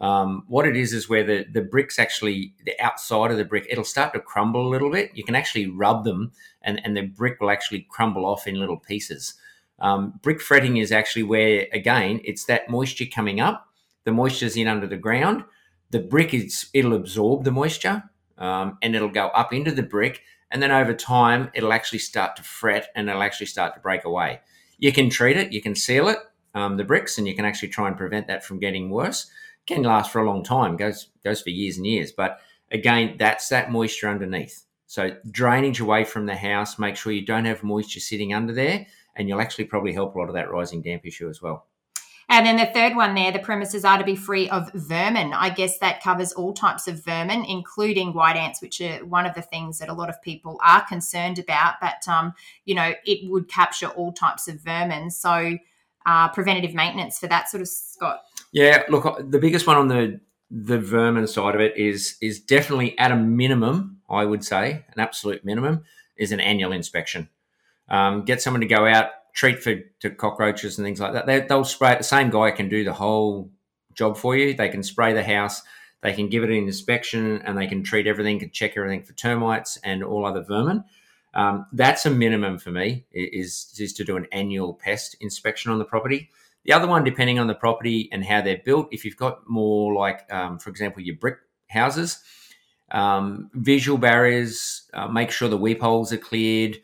Um, 0.00 0.44
what 0.46 0.66
it 0.66 0.76
is 0.76 0.92
is 0.92 1.08
where 1.08 1.24
the, 1.24 1.44
the 1.52 1.60
bricks 1.60 1.98
actually, 1.98 2.54
the 2.64 2.78
outside 2.80 3.30
of 3.30 3.36
the 3.36 3.44
brick, 3.44 3.66
it'll 3.68 3.84
start 3.84 4.12
to 4.14 4.20
crumble 4.20 4.66
a 4.66 4.70
little 4.70 4.90
bit. 4.90 5.10
You 5.14 5.24
can 5.24 5.34
actually 5.34 5.66
rub 5.66 6.04
them 6.04 6.32
and, 6.62 6.80
and 6.84 6.96
the 6.96 7.02
brick 7.02 7.40
will 7.40 7.50
actually 7.50 7.86
crumble 7.90 8.24
off 8.24 8.46
in 8.46 8.60
little 8.60 8.76
pieces. 8.76 9.34
Um, 9.80 10.18
brick 10.22 10.40
fretting 10.40 10.76
is 10.76 10.92
actually 10.92 11.24
where, 11.24 11.66
again, 11.72 12.20
it's 12.24 12.44
that 12.44 12.70
moisture 12.70 13.06
coming 13.06 13.40
up. 13.40 13.66
The 14.04 14.12
moisture's 14.12 14.56
in 14.56 14.68
under 14.68 14.86
the 14.86 14.96
ground. 14.96 15.44
The 15.90 16.00
brick 16.00 16.32
is, 16.32 16.68
it'll 16.72 16.94
absorb 16.94 17.44
the 17.44 17.50
moisture 17.50 18.04
um, 18.36 18.78
and 18.82 18.94
it'll 18.94 19.08
go 19.08 19.28
up 19.28 19.52
into 19.52 19.72
the 19.72 19.82
brick. 19.82 20.22
And 20.50 20.62
then 20.62 20.70
over 20.70 20.94
time, 20.94 21.50
it'll 21.54 21.72
actually 21.72 21.98
start 21.98 22.36
to 22.36 22.42
fret 22.42 22.88
and 22.94 23.08
it'll 23.08 23.22
actually 23.22 23.46
start 23.46 23.74
to 23.74 23.80
break 23.80 24.04
away. 24.04 24.40
You 24.78 24.92
can 24.92 25.10
treat 25.10 25.36
it, 25.36 25.52
you 25.52 25.60
can 25.60 25.74
seal 25.74 26.08
it, 26.08 26.18
um, 26.54 26.76
the 26.76 26.84
bricks, 26.84 27.18
and 27.18 27.26
you 27.26 27.34
can 27.34 27.44
actually 27.44 27.68
try 27.68 27.88
and 27.88 27.96
prevent 27.96 28.28
that 28.28 28.44
from 28.44 28.60
getting 28.60 28.90
worse 28.90 29.28
can 29.68 29.82
last 29.82 30.10
for 30.10 30.20
a 30.20 30.26
long 30.26 30.42
time, 30.42 30.76
goes 30.76 31.08
goes 31.22 31.42
for 31.42 31.50
years 31.50 31.76
and 31.76 31.86
years. 31.86 32.10
But 32.10 32.40
again, 32.72 33.16
that's 33.18 33.48
that 33.48 33.70
moisture 33.70 34.08
underneath. 34.08 34.64
So 34.86 35.16
drainage 35.30 35.80
away 35.80 36.04
from 36.04 36.26
the 36.26 36.34
house, 36.34 36.78
make 36.78 36.96
sure 36.96 37.12
you 37.12 37.24
don't 37.24 37.44
have 37.44 37.62
moisture 37.62 38.00
sitting 38.00 38.32
under 38.32 38.54
there, 38.54 38.86
and 39.14 39.28
you'll 39.28 39.40
actually 39.40 39.66
probably 39.66 39.92
help 39.92 40.14
a 40.14 40.18
lot 40.18 40.28
of 40.28 40.34
that 40.34 40.50
rising 40.50 40.82
damp 40.82 41.04
issue 41.04 41.28
as 41.28 41.42
well. 41.42 41.66
And 42.30 42.44
then 42.44 42.56
the 42.56 42.66
third 42.66 42.94
one 42.94 43.14
there, 43.14 43.32
the 43.32 43.38
premises 43.38 43.86
are 43.86 43.96
to 43.96 44.04
be 44.04 44.14
free 44.14 44.50
of 44.50 44.70
vermin. 44.74 45.32
I 45.32 45.48
guess 45.48 45.78
that 45.78 46.02
covers 46.02 46.32
all 46.32 46.52
types 46.52 46.86
of 46.86 47.02
vermin, 47.02 47.44
including 47.46 48.12
white 48.12 48.36
ants, 48.36 48.60
which 48.60 48.82
are 48.82 49.04
one 49.06 49.24
of 49.24 49.34
the 49.34 49.40
things 49.40 49.78
that 49.78 49.88
a 49.88 49.94
lot 49.94 50.10
of 50.10 50.20
people 50.20 50.60
are 50.62 50.84
concerned 50.86 51.38
about. 51.38 51.76
But, 51.80 52.06
um, 52.06 52.34
you 52.66 52.74
know, 52.74 52.92
it 53.06 53.30
would 53.30 53.48
capture 53.48 53.88
all 53.88 54.12
types 54.12 54.46
of 54.46 54.60
vermin. 54.60 55.10
So, 55.10 55.56
uh, 56.08 56.28
preventative 56.28 56.74
maintenance 56.74 57.18
for 57.18 57.26
that 57.26 57.50
sort 57.50 57.60
of, 57.60 57.68
Scott. 57.68 58.22
Yeah, 58.50 58.82
look, 58.88 59.04
uh, 59.04 59.16
the 59.20 59.38
biggest 59.38 59.66
one 59.66 59.76
on 59.76 59.88
the 59.88 60.20
the 60.50 60.78
vermin 60.78 61.26
side 61.26 61.54
of 61.54 61.60
it 61.60 61.76
is 61.76 62.16
is 62.22 62.40
definitely 62.40 62.98
at 62.98 63.12
a 63.12 63.16
minimum. 63.16 64.00
I 64.08 64.24
would 64.24 64.42
say 64.42 64.86
an 64.94 65.00
absolute 65.00 65.44
minimum 65.44 65.84
is 66.16 66.32
an 66.32 66.40
annual 66.40 66.72
inspection. 66.72 67.28
Um, 67.90 68.24
get 68.24 68.40
someone 68.40 68.62
to 68.62 68.66
go 68.66 68.86
out, 68.86 69.10
treat 69.34 69.62
for 69.62 69.74
to 70.00 70.10
cockroaches 70.10 70.78
and 70.78 70.86
things 70.86 70.98
like 70.98 71.12
that. 71.12 71.26
They, 71.26 71.40
they'll 71.40 71.64
spray. 71.64 71.96
The 71.98 72.04
same 72.04 72.30
guy 72.30 72.52
can 72.52 72.70
do 72.70 72.84
the 72.84 72.94
whole 72.94 73.50
job 73.92 74.16
for 74.16 74.34
you. 74.34 74.54
They 74.54 74.70
can 74.70 74.82
spray 74.82 75.12
the 75.12 75.22
house. 75.22 75.60
They 76.00 76.14
can 76.14 76.30
give 76.30 76.42
it 76.42 76.48
an 76.50 76.56
inspection 76.56 77.42
and 77.42 77.58
they 77.58 77.66
can 77.66 77.82
treat 77.82 78.06
everything, 78.06 78.38
can 78.38 78.50
check 78.50 78.76
everything 78.76 79.02
for 79.02 79.12
termites 79.12 79.78
and 79.84 80.02
all 80.02 80.24
other 80.24 80.42
vermin. 80.42 80.84
Um, 81.34 81.66
that's 81.72 82.06
a 82.06 82.10
minimum 82.10 82.58
for 82.58 82.70
me 82.70 83.04
is, 83.12 83.74
is 83.78 83.92
to 83.94 84.04
do 84.04 84.16
an 84.16 84.26
annual 84.32 84.74
pest 84.74 85.16
inspection 85.20 85.70
on 85.70 85.78
the 85.78 85.84
property. 85.84 86.30
The 86.64 86.72
other 86.72 86.86
one, 86.86 87.04
depending 87.04 87.38
on 87.38 87.46
the 87.46 87.54
property 87.54 88.08
and 88.12 88.24
how 88.24 88.42
they're 88.42 88.60
built, 88.64 88.88
if 88.90 89.04
you've 89.04 89.16
got 89.16 89.48
more 89.48 89.94
like, 89.94 90.30
um, 90.32 90.58
for 90.58 90.70
example, 90.70 91.02
your 91.02 91.16
brick 91.16 91.38
houses, 91.68 92.22
um, 92.90 93.50
visual 93.54 93.98
barriers, 93.98 94.88
uh, 94.94 95.08
make 95.08 95.30
sure 95.30 95.48
the 95.48 95.56
weep 95.56 95.80
holes 95.80 96.12
are 96.12 96.18
cleared. 96.18 96.78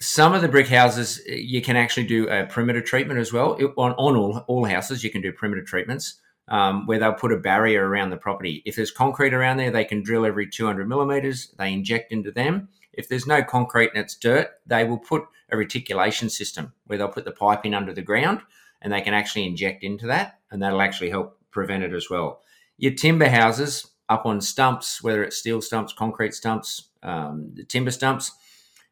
Some 0.00 0.34
of 0.34 0.42
the 0.42 0.48
brick 0.48 0.68
houses, 0.68 1.20
you 1.26 1.62
can 1.62 1.76
actually 1.76 2.06
do 2.06 2.28
a 2.28 2.46
perimeter 2.46 2.80
treatment 2.80 3.20
as 3.20 3.32
well. 3.32 3.54
It, 3.54 3.72
on, 3.76 3.92
on 3.92 4.16
all, 4.16 4.38
all 4.48 4.64
houses, 4.64 5.04
you 5.04 5.10
can 5.10 5.22
do 5.22 5.32
perimeter 5.32 5.62
treatments 5.62 6.20
um, 6.48 6.86
where 6.86 6.98
they'll 6.98 7.14
put 7.14 7.32
a 7.32 7.38
barrier 7.38 7.86
around 7.86 8.10
the 8.10 8.16
property. 8.16 8.62
If 8.66 8.76
there's 8.76 8.90
concrete 8.90 9.32
around 9.32 9.56
there, 9.56 9.70
they 9.70 9.84
can 9.84 10.02
drill 10.02 10.26
every 10.26 10.48
200 10.48 10.88
millimeters, 10.88 11.54
they 11.58 11.72
inject 11.72 12.12
into 12.12 12.30
them. 12.30 12.68
If 12.96 13.08
there's 13.08 13.26
no 13.26 13.42
concrete 13.42 13.90
and 13.94 14.02
it's 14.02 14.16
dirt, 14.16 14.48
they 14.66 14.84
will 14.84 14.98
put 14.98 15.24
a 15.50 15.56
reticulation 15.56 16.30
system 16.30 16.72
where 16.86 16.98
they'll 16.98 17.08
put 17.08 17.24
the 17.24 17.32
pipe 17.32 17.64
in 17.64 17.74
under 17.74 17.92
the 17.92 18.02
ground 18.02 18.40
and 18.82 18.92
they 18.92 19.00
can 19.00 19.14
actually 19.14 19.46
inject 19.46 19.82
into 19.82 20.06
that, 20.06 20.40
and 20.50 20.62
that'll 20.62 20.82
actually 20.82 21.10
help 21.10 21.38
prevent 21.50 21.84
it 21.84 21.94
as 21.94 22.10
well. 22.10 22.40
Your 22.76 22.92
timber 22.92 23.28
houses 23.28 23.86
up 24.08 24.26
on 24.26 24.40
stumps, 24.40 25.02
whether 25.02 25.24
it's 25.24 25.38
steel 25.38 25.62
stumps, 25.62 25.92
concrete 25.92 26.34
stumps, 26.34 26.90
um, 27.02 27.54
timber 27.68 27.90
stumps, 27.90 28.32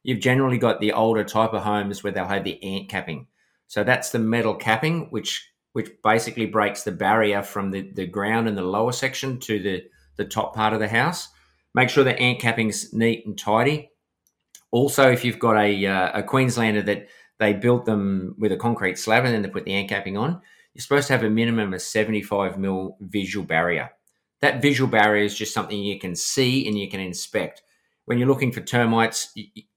you've 0.03 0.21
generally 0.21 0.59
got 0.59 0.81
the 0.81 0.93
older 0.93 1.25
type 1.25 1.53
of 1.53 1.62
homes 1.62 2.03
where 2.03 2.12
they'll 2.12 2.27
have 2.27 2.45
the 2.45 2.62
ant 2.62 2.88
capping. 2.88 3.27
So 3.69 3.85
that's 3.85 4.11
the 4.11 4.19
metal 4.19 4.55
capping, 4.55 5.09
which 5.11 5.49
which 5.73 5.91
basically 6.05 6.45
breaks 6.45 6.83
the 6.83 6.93
barrier 6.93 7.43
from 7.43 7.71
the, 7.71 7.91
the 7.93 8.07
ground 8.07 8.47
in 8.47 8.55
the 8.55 8.62
lower 8.62 8.93
section 8.93 9.41
to 9.41 9.59
the, 9.59 9.83
the 10.17 10.25
top 10.27 10.55
part 10.55 10.75
of 10.75 10.81
the 10.81 10.88
house. 10.88 11.29
Make 11.75 11.88
sure 11.88 12.05
the 12.05 12.19
ant 12.19 12.41
capping's 12.41 12.93
neat 12.93 13.25
and 13.25 13.38
tidy. 13.38 13.91
Also, 14.73 15.11
if 15.11 15.25
you've 15.25 15.39
got 15.39 15.57
a, 15.57 15.87
uh, 15.87 16.19
a 16.21 16.23
Queenslander 16.23 16.83
that 16.83 17.07
they 17.39 17.53
built 17.53 17.85
them 17.85 18.35
with 18.39 18.51
a 18.53 18.57
concrete 18.57 18.99
slab 18.99 19.25
and 19.25 19.33
then 19.33 19.43
they 19.43 19.49
put 19.49 19.65
the 19.65 19.75
ant 19.75 19.89
capping 19.89 20.17
on, 20.17 20.41
you're 20.75 20.83
supposed 20.83 21.07
to 21.07 21.13
have 21.13 21.23
a 21.23 21.31
minimum 21.31 21.75
of 21.75 21.83
75 21.83 22.59
mil 22.59 22.97
visual 23.01 23.45
barrier. 23.45 23.91
That 24.41 24.63
visual 24.63 24.91
barrier 24.91 25.25
is 25.25 25.37
just 25.37 25.55
something 25.55 25.79
you 25.79 26.01
can 26.01 26.17
see 26.17 26.67
and 26.67 26.77
you 26.77 26.89
can 26.89 27.01
inspect. 27.01 27.63
When 28.07 28.19
you're 28.19 28.29
looking 28.29 28.51
for 28.51 28.61
termites, 28.61 29.33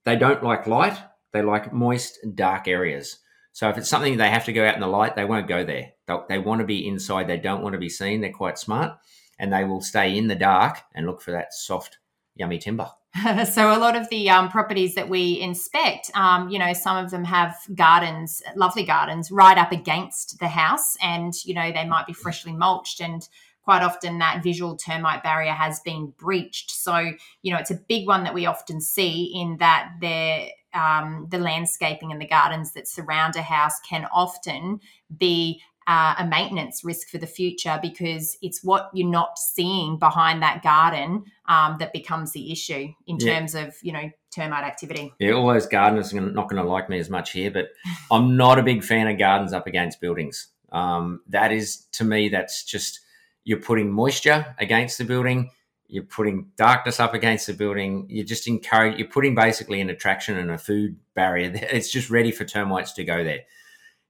they 0.05 0.15
don't 0.15 0.43
like 0.43 0.65
light, 0.65 0.97
they 1.33 1.41
like 1.41 1.73
moist, 1.73 2.17
dark 2.33 2.67
areas. 2.67 3.19
So 3.51 3.69
if 3.69 3.77
it's 3.77 3.89
something 3.89 4.17
they 4.17 4.29
have 4.29 4.45
to 4.45 4.53
go 4.53 4.65
out 4.65 4.75
in 4.75 4.81
the 4.81 4.87
light, 4.87 5.15
they 5.15 5.25
won't 5.25 5.47
go 5.47 5.63
there. 5.63 5.91
They'll, 6.07 6.25
they 6.27 6.39
want 6.39 6.59
to 6.59 6.65
be 6.65 6.87
inside. 6.87 7.27
They 7.27 7.37
don't 7.37 7.61
want 7.61 7.73
to 7.73 7.79
be 7.79 7.89
seen. 7.89 8.21
They're 8.21 8.31
quite 8.31 8.57
smart, 8.57 8.97
and 9.39 9.51
they 9.51 9.63
will 9.63 9.81
stay 9.81 10.17
in 10.17 10.27
the 10.27 10.35
dark 10.35 10.79
and 10.93 11.05
look 11.05 11.21
for 11.21 11.31
that 11.31 11.53
soft, 11.53 11.97
yummy 12.35 12.57
timber. 12.57 12.89
so 13.51 13.71
a 13.71 13.79
lot 13.79 13.95
of 13.95 14.09
the 14.09 14.29
um, 14.29 14.49
properties 14.49 14.95
that 14.95 15.07
we 15.07 15.39
inspect, 15.39 16.11
um, 16.15 16.49
you 16.49 16.59
know, 16.59 16.73
some 16.73 17.03
of 17.03 17.11
them 17.11 17.23
have 17.23 17.55
gardens, 17.73 18.41
lovely 18.55 18.83
gardens, 18.83 19.31
right 19.31 19.57
up 19.57 19.71
against 19.71 20.39
the 20.39 20.47
house, 20.47 20.97
and 21.01 21.33
you 21.45 21.53
know 21.53 21.71
they 21.71 21.85
might 21.85 22.07
be 22.07 22.13
freshly 22.13 22.51
mulched 22.51 22.99
and 22.99 23.27
quite 23.65 23.81
often 23.81 24.19
that 24.19 24.43
visual 24.43 24.77
termite 24.77 25.23
barrier 25.23 25.51
has 25.51 25.79
been 25.79 26.13
breached. 26.17 26.69
So, 26.69 27.13
you 27.41 27.51
know, 27.51 27.57
it's 27.57 27.71
a 27.71 27.79
big 27.89 28.07
one 28.07 28.23
that 28.23 28.33
we 28.33 28.45
often 28.45 28.79
see 28.79 29.33
in 29.35 29.57
that 29.57 29.89
there 29.99 30.49
um, 30.75 31.27
the 31.31 31.39
landscaping 31.39 32.11
and 32.11 32.21
the 32.21 32.27
gardens 32.27 32.73
that 32.73 32.87
surround 32.87 33.35
a 33.35 33.41
house 33.41 33.79
can 33.79 34.07
often 34.13 34.81
be 35.17 35.61
uh, 35.87 36.15
a 36.17 36.25
maintenance 36.25 36.83
risk 36.83 37.09
for 37.09 37.17
the 37.17 37.27
future 37.27 37.79
because 37.81 38.37
it's 38.41 38.63
what 38.63 38.89
you're 38.93 39.09
not 39.09 39.37
seeing 39.37 39.97
behind 39.97 40.41
that 40.41 40.63
garden 40.63 41.23
um, 41.47 41.77
that 41.79 41.93
becomes 41.93 42.31
the 42.31 42.51
issue 42.51 42.87
in 43.07 43.17
yeah. 43.19 43.33
terms 43.33 43.55
of 43.55 43.75
you 43.81 43.91
know 43.91 44.09
termite 44.31 44.63
activity. 44.63 45.13
Yeah, 45.19 45.33
all 45.33 45.47
those 45.47 45.67
gardeners 45.67 46.13
are 46.13 46.21
not 46.21 46.49
going 46.49 46.61
to 46.61 46.67
like 46.67 46.89
me 46.89 46.99
as 46.99 47.09
much 47.09 47.31
here, 47.31 47.51
but 47.51 47.69
I'm 48.11 48.35
not 48.35 48.59
a 48.59 48.63
big 48.63 48.83
fan 48.83 49.07
of 49.07 49.17
gardens 49.17 49.53
up 49.53 49.67
against 49.67 50.01
buildings. 50.01 50.47
Um, 50.71 51.21
that 51.29 51.51
is 51.51 51.85
to 51.93 52.03
me, 52.03 52.29
that's 52.29 52.63
just 52.63 53.01
you're 53.43 53.59
putting 53.59 53.91
moisture 53.91 54.55
against 54.59 54.97
the 54.97 55.05
building 55.05 55.51
you're 55.87 56.03
putting 56.03 56.47
darkness 56.57 56.99
up 56.99 57.13
against 57.13 57.47
the 57.47 57.53
building. 57.53 58.07
You're 58.09 58.25
just 58.25 58.47
encouraging. 58.47 58.99
You're 58.99 59.07
putting 59.07 59.35
basically 59.35 59.81
an 59.81 59.89
attraction 59.89 60.37
and 60.37 60.51
a 60.51 60.57
food 60.57 60.97
barrier. 61.13 61.51
It's 61.71 61.91
just 61.91 62.09
ready 62.09 62.31
for 62.31 62.45
termites 62.45 62.93
to 62.93 63.03
go 63.03 63.23
there. 63.23 63.41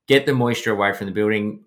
Get 0.08 0.26
the 0.26 0.34
moisture 0.34 0.72
away 0.72 0.94
from 0.94 1.08
the 1.08 1.14
building. 1.14 1.66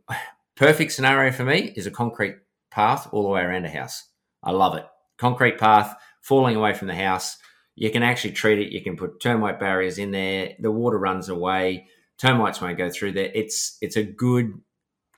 Perfect 0.57 0.93
scenario 0.93 1.33
for 1.33 1.45
me 1.45 1.73
is 1.77 1.87
a 1.87 1.91
concrete 1.91 2.37
path 2.71 3.09
all 3.13 3.23
the 3.23 3.29
way 3.29 3.43
around 3.43 3.65
a 3.65 3.71
house. 3.71 4.05
I 4.43 4.53
love 4.53 4.77
it. 4.77 4.87
Concrete 5.17 5.59
path 5.59 5.97
falling 6.21 6.57
away 6.57 6.75
from 6.75 6.89
the 6.89 6.95
house. 6.95 7.39
You 7.75 7.91
can 7.91 8.03
actually 8.03 8.33
treat 8.33 8.59
it. 8.59 8.73
You 8.73 8.83
can 8.83 8.97
put 8.97 9.21
termite 9.21 9.61
barriers 9.61 9.99
in 9.99 10.11
there. 10.11 10.55
The 10.59 10.71
water 10.71 10.99
runs 10.99 11.29
away. 11.29 11.87
Termites 12.19 12.61
won't 12.61 12.79
go 12.79 12.91
through 12.91 13.13
there. 13.13 13.31
It's 13.35 13.79
it's 13.81 13.97
a 13.97 14.03
good 14.03 14.61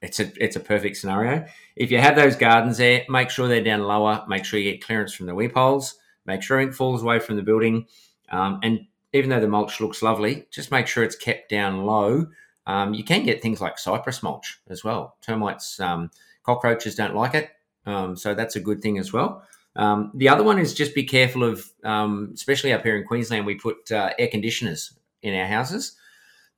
it's 0.03 0.21
a 0.21 0.31
it's 0.43 0.57
a 0.57 0.61
perfect 0.61 0.97
scenario. 0.97 1.47
If 1.77 1.91
you 1.91 1.99
have 1.99 2.17
those 2.17 2.37
gardens 2.37 2.79
there, 2.79 3.05
make 3.09 3.31
sure 3.31 3.49
they're 3.49 3.65
down 3.65 3.83
lower. 3.83 4.25
Make 4.29 4.45
sure 4.45 4.61
you 4.61 4.73
get 4.73 4.85
clearance 4.85 5.15
from 5.15 5.27
the 5.27 5.35
weep 5.35 5.55
holes. 5.55 5.97
Make 6.27 6.43
sure 6.43 6.61
it 6.61 6.75
falls 6.75 7.03
away 7.03 7.19
from 7.19 7.37
the 7.37 7.43
building. 7.43 7.87
Um, 8.31 8.61
and 8.63 8.81
even 9.13 9.31
though 9.31 9.41
the 9.41 9.49
mulch 9.49 9.81
looks 9.81 10.03
lovely, 10.03 10.47
just 10.51 10.71
make 10.71 10.87
sure 10.87 11.03
it's 11.03 11.17
kept 11.17 11.51
down 11.51 11.85
low. 11.85 12.27
Um, 12.67 12.95
you 12.95 13.05
can 13.05 13.25
get 13.25 13.43
things 13.43 13.61
like 13.61 13.79
cypress 13.79 14.23
mulch 14.23 14.61
as 14.69 14.85
well. 14.85 15.17
Termites, 15.23 15.81
um, 15.81 16.11
cockroaches 16.43 16.95
don't 16.95 17.15
like 17.15 17.35
it, 17.35 17.51
um, 17.87 18.17
so 18.17 18.35
that's 18.35 18.57
a 18.57 18.61
good 18.61 18.83
thing 18.83 18.99
as 18.99 19.13
well. 19.13 19.43
Um, 19.77 20.11
the 20.15 20.29
other 20.29 20.43
one 20.43 20.59
is 20.59 20.75
just 20.75 20.95
be 20.95 21.05
careful 21.05 21.45
of, 21.45 21.65
um, 21.85 22.33
especially 22.35 22.73
up 22.73 22.83
here 22.83 22.97
in 22.97 23.07
Queensland, 23.07 23.47
we 23.47 23.55
put 23.55 23.91
uh, 23.91 24.11
air 24.19 24.29
conditioners 24.29 24.93
in 25.23 25.35
our 25.35 25.47
houses 25.47 25.97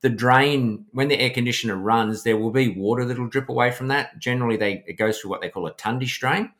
the 0.03 0.11
drain 0.11 0.85
when 0.91 1.09
the 1.09 1.19
air 1.19 1.31
conditioner 1.31 1.77
runs 1.77 2.23
there 2.23 2.37
will 2.37 2.51
be 2.51 2.69
water 2.69 3.05
that'll 3.05 3.29
drip 3.29 3.49
away 3.49 3.71
from 3.71 3.89
that 3.89 4.19
generally 4.19 4.57
they 4.57 4.85
it 4.87 4.95
goes 4.95 5.19
through 5.19 5.31
what 5.31 5.41
they 5.41 5.49
call 5.49 5.67
a 5.67 5.75
tundish 5.75 6.19
drain 6.19 6.51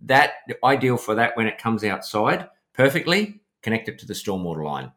that 0.00 0.34
ideal 0.64 0.96
for 0.96 1.14
that 1.14 1.36
when 1.36 1.46
it 1.46 1.58
comes 1.58 1.84
outside 1.84 2.48
perfectly 2.72 3.40
connect 3.60 3.88
it 3.88 3.98
to 3.98 4.06
the 4.06 4.14
stormwater 4.14 4.64
line 4.64 4.90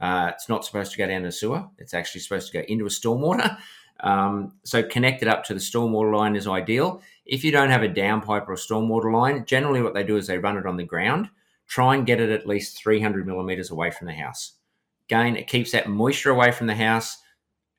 uh, 0.00 0.30
it's 0.34 0.48
not 0.48 0.64
supposed 0.64 0.92
to 0.92 0.98
go 0.98 1.06
down 1.06 1.22
the 1.22 1.32
sewer. 1.32 1.64
It's 1.78 1.94
actually 1.94 2.20
supposed 2.20 2.50
to 2.50 2.58
go 2.58 2.64
into 2.66 2.86
a 2.86 2.90
stormwater. 2.90 3.58
Um, 4.00 4.52
so 4.62 4.82
connect 4.82 5.22
it 5.22 5.28
up 5.28 5.44
to 5.44 5.54
the 5.54 5.58
stormwater 5.58 6.14
line 6.14 6.36
is 6.36 6.46
ideal. 6.46 7.00
If 7.24 7.44
you 7.44 7.50
don't 7.50 7.70
have 7.70 7.82
a 7.82 7.88
downpipe 7.88 8.46
or 8.46 8.52
a 8.52 8.56
stormwater 8.56 9.10
line 9.10 9.46
generally 9.46 9.80
what 9.80 9.94
they 9.94 10.04
do 10.04 10.18
is 10.18 10.26
they 10.26 10.36
run 10.36 10.58
it 10.58 10.66
on 10.66 10.76
the 10.76 10.84
ground. 10.84 11.30
Try 11.66 11.94
and 11.94 12.04
get 12.04 12.20
it 12.20 12.28
at 12.28 12.46
least 12.46 12.76
300 12.76 13.26
millimeters 13.26 13.70
away 13.70 13.90
from 13.90 14.06
the 14.06 14.12
house. 14.12 14.52
Again 15.08 15.34
it 15.34 15.48
keeps 15.48 15.72
that 15.72 15.88
moisture 15.88 16.30
away 16.30 16.52
from 16.52 16.66
the 16.66 16.74
house 16.74 17.16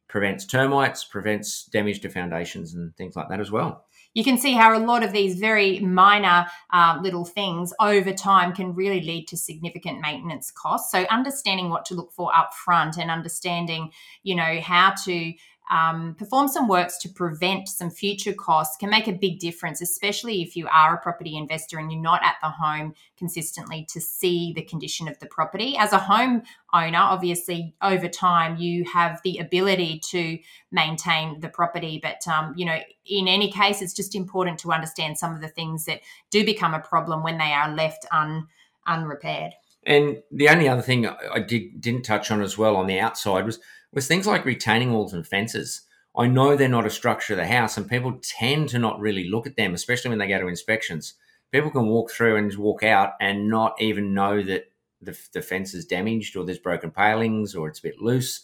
prevents 0.08 0.46
termites, 0.46 1.04
prevents 1.04 1.66
damage 1.66 2.00
to 2.02 2.10
foundations 2.10 2.74
and 2.74 2.96
things 2.96 3.16
like 3.16 3.30
that 3.30 3.40
as 3.40 3.52
well. 3.52 3.86
You 4.18 4.24
can 4.24 4.40
see 4.40 4.54
how 4.54 4.76
a 4.76 4.82
lot 4.82 5.04
of 5.04 5.12
these 5.12 5.36
very 5.36 5.80
minor 5.80 6.48
uh, 6.74 6.98
little 7.04 7.24
things 7.24 7.72
over 7.80 8.12
time 8.12 8.52
can 8.52 8.74
really 8.74 9.00
lead 9.00 9.28
to 9.28 9.38
significant 9.38 10.02
maintenance 10.02 10.50
costs. 10.50 10.92
So, 10.92 11.06
understanding 11.12 11.70
what 11.70 11.86
to 11.86 11.94
look 11.94 12.12
for 12.12 12.36
up 12.36 12.56
front 12.56 12.98
and 12.98 13.12
understanding, 13.12 13.92
you 14.24 14.34
know, 14.34 14.60
how 14.60 14.96
to 15.06 15.34
um, 15.70 16.16
perform 16.18 16.48
some 16.48 16.68
works 16.68 16.98
to 17.00 17.10
prevent 17.10 17.68
some 17.68 17.90
future 17.90 18.34
costs 18.34 18.78
can 18.78 18.90
make 18.90 19.08
a 19.08 19.12
big 19.12 19.40
difference, 19.40 19.82
especially 19.82 20.42
if 20.42 20.56
you 20.56 20.68
are 20.68 20.96
a 20.96 21.02
property 21.02 21.36
investor 21.36 21.78
and 21.78 21.92
you're 21.92 22.02
not 22.02 22.24
at 22.24 22.36
the 22.42 22.50
home 22.50 22.94
consistently 23.18 23.86
to 23.90 24.00
see 24.00 24.54
the 24.54 24.62
condition 24.62 25.08
of 25.08 25.20
the 25.20 25.26
property. 25.26 25.76
As 25.78 25.92
a 25.92 25.98
home 25.98 26.44
owner, 26.74 27.00
obviously, 27.00 27.76
over 27.82 28.08
time, 28.08 28.58
you 28.58 28.86
have 28.86 29.20
the 29.24 29.40
ability 29.40 30.00
to 30.12 30.38
maintain 30.72 31.40
the 31.42 31.50
property. 31.50 32.00
But, 32.02 32.26
um, 32.28 32.54
you 32.56 32.66
know, 32.66 32.80
in 33.06 33.28
any 33.28 33.52
case, 33.52 33.82
it's 33.82 33.94
just 33.94 34.16
important 34.16 34.60
to 34.60 34.72
understand 34.72 35.18
some 35.18 35.36
of 35.36 35.42
the 35.42 35.50
things 35.50 35.86
that 35.86 36.02
do 36.30 36.46
become 36.46 36.74
a 36.74 36.80
problem 36.80 37.24
when 37.24 37.38
they 37.38 37.52
are 37.52 37.74
left 37.74 38.06
un, 38.12 38.48
unrepaired. 38.88 39.52
And 39.86 40.22
the 40.32 40.50
only 40.50 40.68
other 40.68 40.82
thing 40.82 41.08
I 41.08 41.40
did, 41.40 41.80
didn't 41.80 42.04
touch 42.04 42.30
on 42.30 42.42
as 42.42 42.58
well 42.58 42.76
on 42.76 42.88
the 42.88 43.00
outside 43.00 43.46
was 43.46 43.60
was 43.94 44.08
things 44.08 44.28
like 44.28 44.46
retaining 44.46 44.94
walls 44.94 45.14
and 45.14 45.26
fences. 45.26 45.82
I 46.16 46.28
know 46.28 46.56
they're 46.56 46.68
not 46.68 46.86
a 46.86 46.90
structure 46.90 47.34
of 47.34 47.38
the 47.38 47.48
house, 47.48 47.78
and 47.78 47.90
people 47.90 48.20
tend 48.22 48.70
to 48.70 48.80
not 48.80 49.00
really 49.00 49.30
look 49.30 49.46
at 49.46 49.56
them, 49.56 49.74
especially 49.74 50.10
when 50.10 50.18
they 50.20 50.28
go 50.28 50.40
to 50.40 50.48
inspections. 50.48 51.14
People 51.52 51.72
can 51.72 51.88
walk 51.88 52.12
through 52.12 52.36
and 52.38 52.50
just 52.50 52.60
walk 52.60 52.84
out 52.84 53.14
and 53.22 53.50
not 53.50 53.80
even 53.80 54.14
know 54.14 54.42
that 54.44 54.72
the, 55.02 55.18
the 55.34 55.42
fence 55.42 55.74
is 55.74 55.86
damaged 55.86 56.36
or 56.36 56.44
there's 56.44 56.58
broken 56.58 56.92
palings 56.92 57.56
or 57.56 57.68
it's 57.68 57.80
a 57.80 57.84
bit 57.84 58.02
loose. 58.02 58.42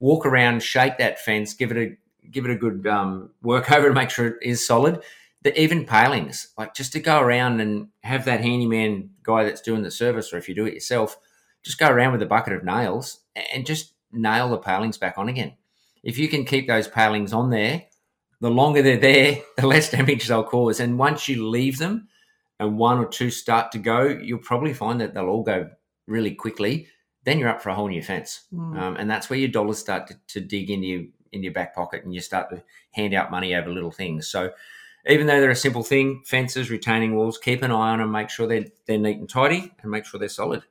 Walk 0.00 0.24
around, 0.24 0.62
shake 0.62 0.98
that 0.98 1.18
fence, 1.18 1.54
give 1.54 1.72
it 1.72 1.76
a 1.76 1.96
give 2.30 2.44
it 2.44 2.50
a 2.50 2.56
good 2.56 2.86
um, 2.86 3.30
work 3.42 3.70
over 3.72 3.88
to 3.88 3.94
make 3.94 4.10
sure 4.10 4.26
it 4.26 4.36
is 4.42 4.66
solid. 4.66 5.02
The 5.42 5.58
even 5.60 5.86
palings, 5.86 6.48
like 6.58 6.74
just 6.74 6.92
to 6.92 7.00
go 7.00 7.20
around 7.20 7.60
and 7.60 7.88
have 8.02 8.24
that 8.26 8.40
handyman 8.40 9.10
guy 9.22 9.44
that's 9.44 9.60
doing 9.60 9.82
the 9.82 9.90
service, 9.90 10.32
or 10.32 10.36
if 10.36 10.48
you 10.48 10.54
do 10.54 10.66
it 10.66 10.74
yourself, 10.74 11.18
just 11.62 11.78
go 11.78 11.88
around 11.88 12.12
with 12.12 12.22
a 12.22 12.26
bucket 12.26 12.52
of 12.52 12.64
nails 12.64 13.20
and 13.52 13.66
just 13.66 13.94
nail 14.12 14.48
the 14.48 14.58
palings 14.58 14.98
back 14.98 15.18
on 15.18 15.28
again. 15.28 15.54
If 16.02 16.18
you 16.18 16.28
can 16.28 16.44
keep 16.44 16.66
those 16.66 16.88
palings 16.88 17.32
on 17.32 17.50
there, 17.50 17.84
the 18.40 18.50
longer 18.50 18.82
they're 18.82 18.96
there, 18.96 19.42
the 19.56 19.66
less 19.66 19.90
damage 19.90 20.28
they'll 20.28 20.44
cause. 20.44 20.80
And 20.80 20.98
once 20.98 21.28
you 21.28 21.48
leave 21.48 21.78
them 21.78 22.08
and 22.60 22.78
one 22.78 22.98
or 22.98 23.06
two 23.06 23.30
start 23.30 23.72
to 23.72 23.78
go, 23.78 24.04
you'll 24.04 24.38
probably 24.38 24.74
find 24.74 25.00
that 25.00 25.14
they'll 25.14 25.28
all 25.28 25.42
go 25.42 25.70
really 26.06 26.34
quickly. 26.34 26.88
Then 27.24 27.38
you're 27.38 27.48
up 27.48 27.62
for 27.62 27.70
a 27.70 27.74
whole 27.74 27.88
new 27.88 28.02
fence. 28.02 28.42
Mm. 28.52 28.78
Um, 28.78 28.96
and 28.96 29.10
that's 29.10 29.28
where 29.28 29.38
your 29.38 29.48
dollars 29.48 29.78
start 29.78 30.06
to, 30.08 30.16
to 30.28 30.40
dig 30.40 30.70
into 30.70 30.86
your, 30.86 31.02
in 31.32 31.42
your 31.42 31.52
back 31.52 31.74
pocket 31.74 32.04
and 32.04 32.14
you 32.14 32.20
start 32.20 32.48
to 32.50 32.62
hand 32.92 33.12
out 33.12 33.30
money 33.30 33.54
over 33.54 33.70
little 33.70 33.90
things. 33.90 34.28
So 34.28 34.52
even 35.06 35.26
though 35.26 35.40
they're 35.40 35.50
a 35.50 35.56
simple 35.56 35.82
thing, 35.82 36.22
fences, 36.24 36.70
retaining 36.70 37.14
walls, 37.14 37.38
keep 37.38 37.62
an 37.62 37.70
eye 37.70 37.90
on 37.90 37.98
them, 37.98 38.12
make 38.12 38.30
sure 38.30 38.46
they're, 38.46 38.66
they're 38.86 38.98
neat 38.98 39.18
and 39.18 39.28
tidy 39.28 39.72
and 39.82 39.90
make 39.90 40.04
sure 40.04 40.18
they're 40.18 40.28
solid. 40.28 40.62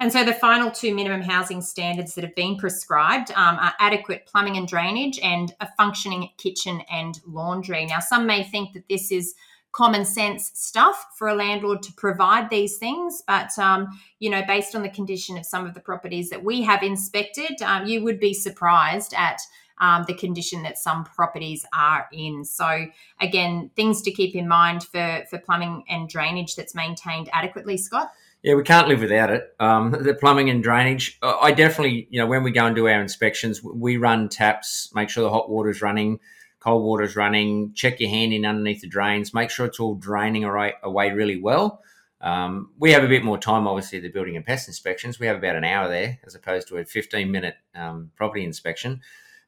And 0.00 0.12
so 0.12 0.24
the 0.24 0.32
final 0.32 0.70
two 0.70 0.94
minimum 0.94 1.22
housing 1.22 1.60
standards 1.60 2.14
that 2.14 2.22
have 2.22 2.34
been 2.36 2.56
prescribed 2.56 3.32
um, 3.32 3.56
are 3.56 3.74
adequate 3.80 4.26
plumbing 4.26 4.56
and 4.56 4.68
drainage 4.68 5.18
and 5.22 5.52
a 5.60 5.68
functioning 5.76 6.30
kitchen 6.38 6.82
and 6.90 7.20
laundry. 7.26 7.84
Now, 7.84 7.98
some 7.98 8.24
may 8.24 8.44
think 8.44 8.74
that 8.74 8.88
this 8.88 9.10
is 9.10 9.34
common 9.72 10.04
sense 10.04 10.50
stuff 10.54 11.04
for 11.16 11.28
a 11.28 11.34
landlord 11.34 11.82
to 11.82 11.92
provide 11.94 12.48
these 12.48 12.78
things. 12.78 13.22
But, 13.26 13.58
um, 13.58 13.88
you 14.18 14.30
know, 14.30 14.42
based 14.46 14.74
on 14.74 14.82
the 14.82 14.88
condition 14.88 15.36
of 15.36 15.44
some 15.44 15.66
of 15.66 15.74
the 15.74 15.80
properties 15.80 16.30
that 16.30 16.44
we 16.44 16.62
have 16.62 16.82
inspected, 16.82 17.60
um, 17.62 17.86
you 17.86 18.02
would 18.04 18.20
be 18.20 18.34
surprised 18.34 19.14
at 19.14 19.40
um, 19.80 20.04
the 20.06 20.14
condition 20.14 20.62
that 20.62 20.78
some 20.78 21.04
properties 21.04 21.64
are 21.72 22.08
in. 22.12 22.44
So, 22.44 22.86
again, 23.20 23.70
things 23.76 24.02
to 24.02 24.10
keep 24.10 24.34
in 24.34 24.48
mind 24.48 24.84
for, 24.84 25.24
for 25.28 25.38
plumbing 25.38 25.84
and 25.88 26.08
drainage 26.08 26.56
that's 26.56 26.74
maintained 26.74 27.28
adequately, 27.32 27.76
Scott. 27.76 28.10
Yeah, 28.42 28.54
we 28.54 28.62
can't 28.62 28.88
live 28.88 29.00
without 29.00 29.30
it. 29.30 29.54
Um, 29.58 29.90
the 30.00 30.14
plumbing 30.14 30.50
and 30.50 30.62
drainage. 30.62 31.18
I 31.22 31.52
definitely, 31.52 32.06
you 32.10 32.20
know, 32.20 32.26
when 32.26 32.42
we 32.42 32.50
go 32.50 32.66
and 32.66 32.76
do 32.76 32.86
our 32.86 33.00
inspections, 33.00 33.62
we 33.62 33.96
run 33.96 34.28
taps, 34.28 34.92
make 34.94 35.10
sure 35.10 35.24
the 35.24 35.30
hot 35.30 35.50
water's 35.50 35.82
running, 35.82 36.20
cold 36.60 36.84
water's 36.84 37.16
running, 37.16 37.72
check 37.74 38.00
your 38.00 38.10
hand 38.10 38.32
in 38.32 38.44
underneath 38.44 38.80
the 38.80 38.88
drains, 38.88 39.34
make 39.34 39.50
sure 39.50 39.66
it's 39.66 39.80
all 39.80 39.94
draining 39.94 40.44
away 40.44 41.10
really 41.10 41.40
well. 41.40 41.82
Um, 42.20 42.70
we 42.78 42.92
have 42.92 43.04
a 43.04 43.08
bit 43.08 43.24
more 43.24 43.38
time, 43.38 43.66
obviously, 43.66 44.00
the 44.00 44.08
building 44.08 44.36
and 44.36 44.44
pest 44.44 44.66
inspections. 44.66 45.20
We 45.20 45.26
have 45.26 45.36
about 45.36 45.56
an 45.56 45.64
hour 45.64 45.88
there 45.88 46.18
as 46.26 46.34
opposed 46.34 46.68
to 46.68 46.78
a 46.78 46.84
15 46.84 47.30
minute 47.30 47.54
um, 47.74 48.10
property 48.16 48.44
inspection. 48.44 49.00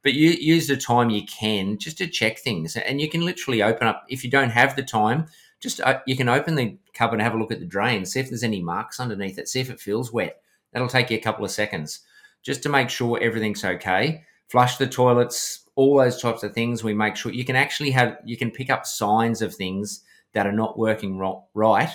But 0.03 0.14
you 0.14 0.31
use 0.31 0.66
the 0.66 0.76
time 0.76 1.11
you 1.11 1.26
can 1.26 1.79
just 1.79 1.98
to 1.98 2.07
check 2.07 2.38
things. 2.38 2.76
And 2.76 3.00
you 3.00 3.11
can 3.11 3.24
literally 3.24 3.62
open 3.62 3.87
up, 3.87 4.05
if 4.09 4.24
you 4.24 4.31
don't 4.31 4.50
have 4.50 4.76
the 4.76 4.83
time, 4.83 5.26
just 5.60 5.80
uh, 5.80 6.00
you 6.06 6.16
can 6.16 6.28
open 6.28 6.54
the 6.54 6.78
cupboard 6.94 7.16
and 7.16 7.22
have 7.22 7.34
a 7.34 7.38
look 7.38 7.52
at 7.52 7.60
the 7.60 7.66
drain, 7.66 8.04
see 8.04 8.20
if 8.20 8.28
there's 8.28 8.42
any 8.42 8.62
marks 8.62 8.98
underneath 8.98 9.38
it, 9.38 9.48
see 9.48 9.60
if 9.60 9.70
it 9.70 9.80
feels 9.80 10.12
wet. 10.12 10.42
That'll 10.72 10.88
take 10.88 11.10
you 11.10 11.18
a 11.18 11.20
couple 11.20 11.44
of 11.44 11.50
seconds 11.50 12.00
just 12.42 12.62
to 12.62 12.68
make 12.68 12.88
sure 12.88 13.20
everything's 13.20 13.64
okay. 13.64 14.24
Flush 14.48 14.76
the 14.76 14.86
toilets, 14.86 15.68
all 15.76 15.98
those 15.98 16.20
types 16.20 16.42
of 16.42 16.54
things. 16.54 16.82
We 16.82 16.94
make 16.94 17.16
sure 17.16 17.32
you 17.32 17.44
can 17.44 17.56
actually 17.56 17.90
have 17.92 18.18
you 18.24 18.36
can 18.36 18.50
pick 18.50 18.70
up 18.70 18.86
signs 18.86 19.42
of 19.42 19.54
things 19.54 20.02
that 20.32 20.46
are 20.46 20.52
not 20.52 20.78
working 20.78 21.18
right 21.54 21.90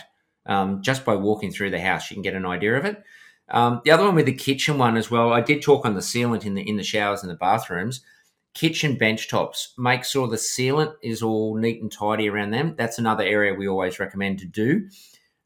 um, 0.45 0.81
just 0.81 1.03
by 1.05 1.15
walking 1.15 1.51
through 1.51 1.71
the 1.71 1.81
house. 1.81 2.09
You 2.09 2.15
can 2.15 2.23
get 2.23 2.35
an 2.35 2.45
idea 2.45 2.77
of 2.77 2.85
it. 2.85 3.03
Um, 3.49 3.81
the 3.83 3.91
other 3.91 4.05
one 4.05 4.15
with 4.15 4.25
the 4.25 4.33
kitchen 4.33 4.77
one 4.77 4.97
as 4.97 5.11
well. 5.11 5.31
I 5.31 5.41
did 5.41 5.61
talk 5.61 5.85
on 5.85 5.93
the 5.93 6.01
sealant 6.01 6.45
in 6.45 6.55
the 6.55 6.67
in 6.67 6.77
the 6.77 6.83
showers 6.83 7.21
and 7.21 7.31
the 7.31 7.35
bathrooms 7.35 8.01
kitchen 8.55 8.95
bench 8.97 9.29
tops. 9.29 9.73
Make 9.77 10.03
sure 10.03 10.27
the 10.27 10.37
sealant 10.37 10.95
is 11.03 11.21
all 11.21 11.55
neat 11.55 11.81
and 11.81 11.91
tidy 11.91 12.27
around 12.27 12.51
them. 12.51 12.73
That's 12.75 12.97
another 12.97 13.23
area 13.23 13.53
we 13.53 13.67
always 13.67 13.99
recommend 13.99 14.39
to 14.39 14.45
do. 14.45 14.89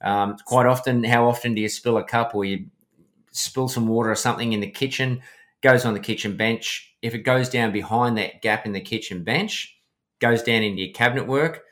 Um, 0.02 0.38
quite 0.46 0.68
often, 0.68 1.04
how 1.04 1.28
often 1.28 1.56
do 1.56 1.62
you 1.62 1.68
spill 1.68 1.98
a 1.98 2.04
cup 2.04 2.34
or 2.34 2.46
you 2.46 2.68
spill 3.32 3.68
some 3.68 3.88
water 3.88 4.12
or 4.12 4.16
something 4.16 4.54
in 4.54 4.62
the 4.62 4.70
kitchen? 4.70 5.22
Goes 5.62 5.84
on 5.84 5.94
the 5.94 6.00
kitchen 6.00 6.38
bench. 6.38 6.96
If 7.02 7.14
it 7.14 7.20
goes 7.20 7.50
down 7.50 7.74
behind 7.74 8.18
that 8.18 8.42
gap 8.42 8.66
in 8.66 8.72
the 8.72 8.80
kitchen 8.80 9.24
bench, 9.24 9.78
goes 10.20 10.44
down 10.44 10.64
into 10.64 10.82
your 10.84 10.94
cabinet 10.94 11.28
work, 11.28 11.64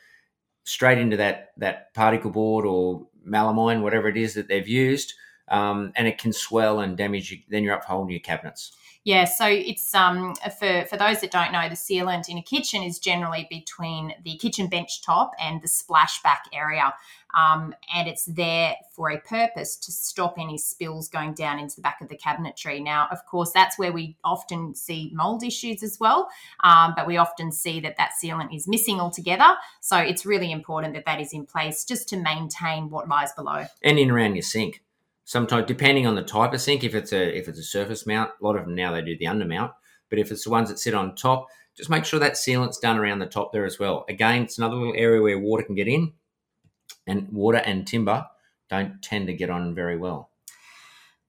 straight 0.66 0.98
into 0.98 1.18
that 1.18 1.52
that 1.58 1.94
particle 1.94 2.32
board 2.32 2.66
or 2.66 3.08
melamine, 3.26 3.82
whatever 3.82 4.08
it 4.08 4.18
is 4.18 4.34
that 4.34 4.48
they've 4.48 4.68
used, 4.68 5.14
um, 5.50 5.94
and 5.96 6.08
it 6.08 6.18
can 6.18 6.34
swell 6.34 6.80
and 6.80 6.98
damage. 6.98 7.32
You, 7.32 7.38
then 7.50 7.64
you're 7.64 7.76
up 7.76 7.86
whole 7.86 8.06
new 8.06 8.20
cabinets. 8.20 8.76
Yeah, 9.08 9.24
so 9.24 9.46
it's 9.46 9.96
um 9.96 10.36
for 10.60 10.84
for 10.90 10.98
those 10.98 11.22
that 11.22 11.32
don't 11.32 11.54
know, 11.54 11.70
the 11.70 11.76
sealant 11.76 12.28
in 12.28 12.38
a 12.38 12.42
kitchen 12.42 12.84
is 12.84 13.00
generally 13.00 13.48
between 13.50 14.14
the 14.26 14.36
kitchen 14.36 14.68
bench 14.68 15.02
top 15.02 15.32
and 15.40 15.62
the 15.62 15.68
splashback 15.70 16.40
area, 16.52 16.94
um, 17.34 17.74
and 17.96 18.10
it's 18.10 18.26
there 18.26 18.76
for 18.94 19.10
a 19.10 19.18
purpose 19.22 19.78
to 19.78 19.94
stop 19.94 20.36
any 20.38 20.58
spills 20.58 21.08
going 21.08 21.34
down 21.34 21.58
into 21.58 21.78
the 21.78 21.82
back 21.82 22.02
of 22.02 22.10
the 22.10 22.18
cabinetry. 22.18 22.84
Now, 22.84 23.08
of 23.10 23.26
course, 23.26 23.54
that's 23.54 23.80
where 23.80 23.94
we 23.94 24.18
often 24.26 24.76
see 24.76 25.10
mold 25.14 25.42
issues 25.42 25.84
as 25.84 25.98
well, 26.02 26.28
um, 26.66 26.94
but 26.94 27.08
we 27.08 27.16
often 27.16 27.54
see 27.54 27.80
that 27.80 27.96
that 27.96 28.12
sealant 28.22 28.54
is 28.54 28.68
missing 28.68 29.00
altogether. 29.00 29.56
So 29.80 29.96
it's 29.96 30.26
really 30.26 30.52
important 30.52 30.94
that 30.96 31.06
that 31.06 31.22
is 31.22 31.32
in 31.32 31.46
place 31.46 31.86
just 31.86 32.10
to 32.10 32.18
maintain 32.18 32.90
what 32.90 33.08
lies 33.08 33.32
below 33.32 33.68
and 33.82 33.98
in 33.98 34.12
around 34.12 34.36
your 34.36 34.44
sink 34.44 34.82
sometimes 35.28 35.68
depending 35.68 36.08
on 36.08 36.16
the 36.16 36.24
type 36.24 36.54
of 36.54 36.62
sink 36.62 36.86
if 36.86 36.96
it's 36.96 37.12
a 37.12 37.38
if 37.38 37.50
it's 37.50 37.60
a 37.60 37.64
surface 37.64 38.08
mount 38.08 38.32
a 38.42 38.46
lot 38.46 38.56
of 38.56 38.64
them 38.64 38.74
now 38.74 38.92
they 38.94 39.02
do 39.02 39.18
the 39.18 39.26
undermount. 39.26 39.74
But 40.10 40.20
if 40.20 40.32
it's 40.32 40.46
the 40.46 40.50
ones 40.50 40.70
that 40.70 40.80
sit 40.80 40.94
on 40.94 41.16
top 41.16 41.48
just 41.76 41.90
make 41.90 42.06
sure 42.06 42.20
that 42.20 42.34
sealant's 42.34 42.80
done 42.80 42.98
around 42.98 43.20
the 43.20 43.28
top 43.28 43.52
there 43.52 43.66
as 43.66 43.78
well. 43.78 44.06
Again 44.10 44.44
it's 44.44 44.58
another 44.58 44.78
little 44.78 44.96
area 44.96 45.22
where 45.22 45.38
water 45.38 45.64
can 45.64 45.76
get 45.76 45.90
in 45.90 46.14
and 47.06 47.28
water 47.30 47.58
and 47.58 47.86
timber 47.86 48.26
don't 48.70 49.02
tend 49.02 49.28
to 49.28 49.34
get 49.34 49.50
on 49.50 49.76
very 49.76 49.98
well 49.98 50.30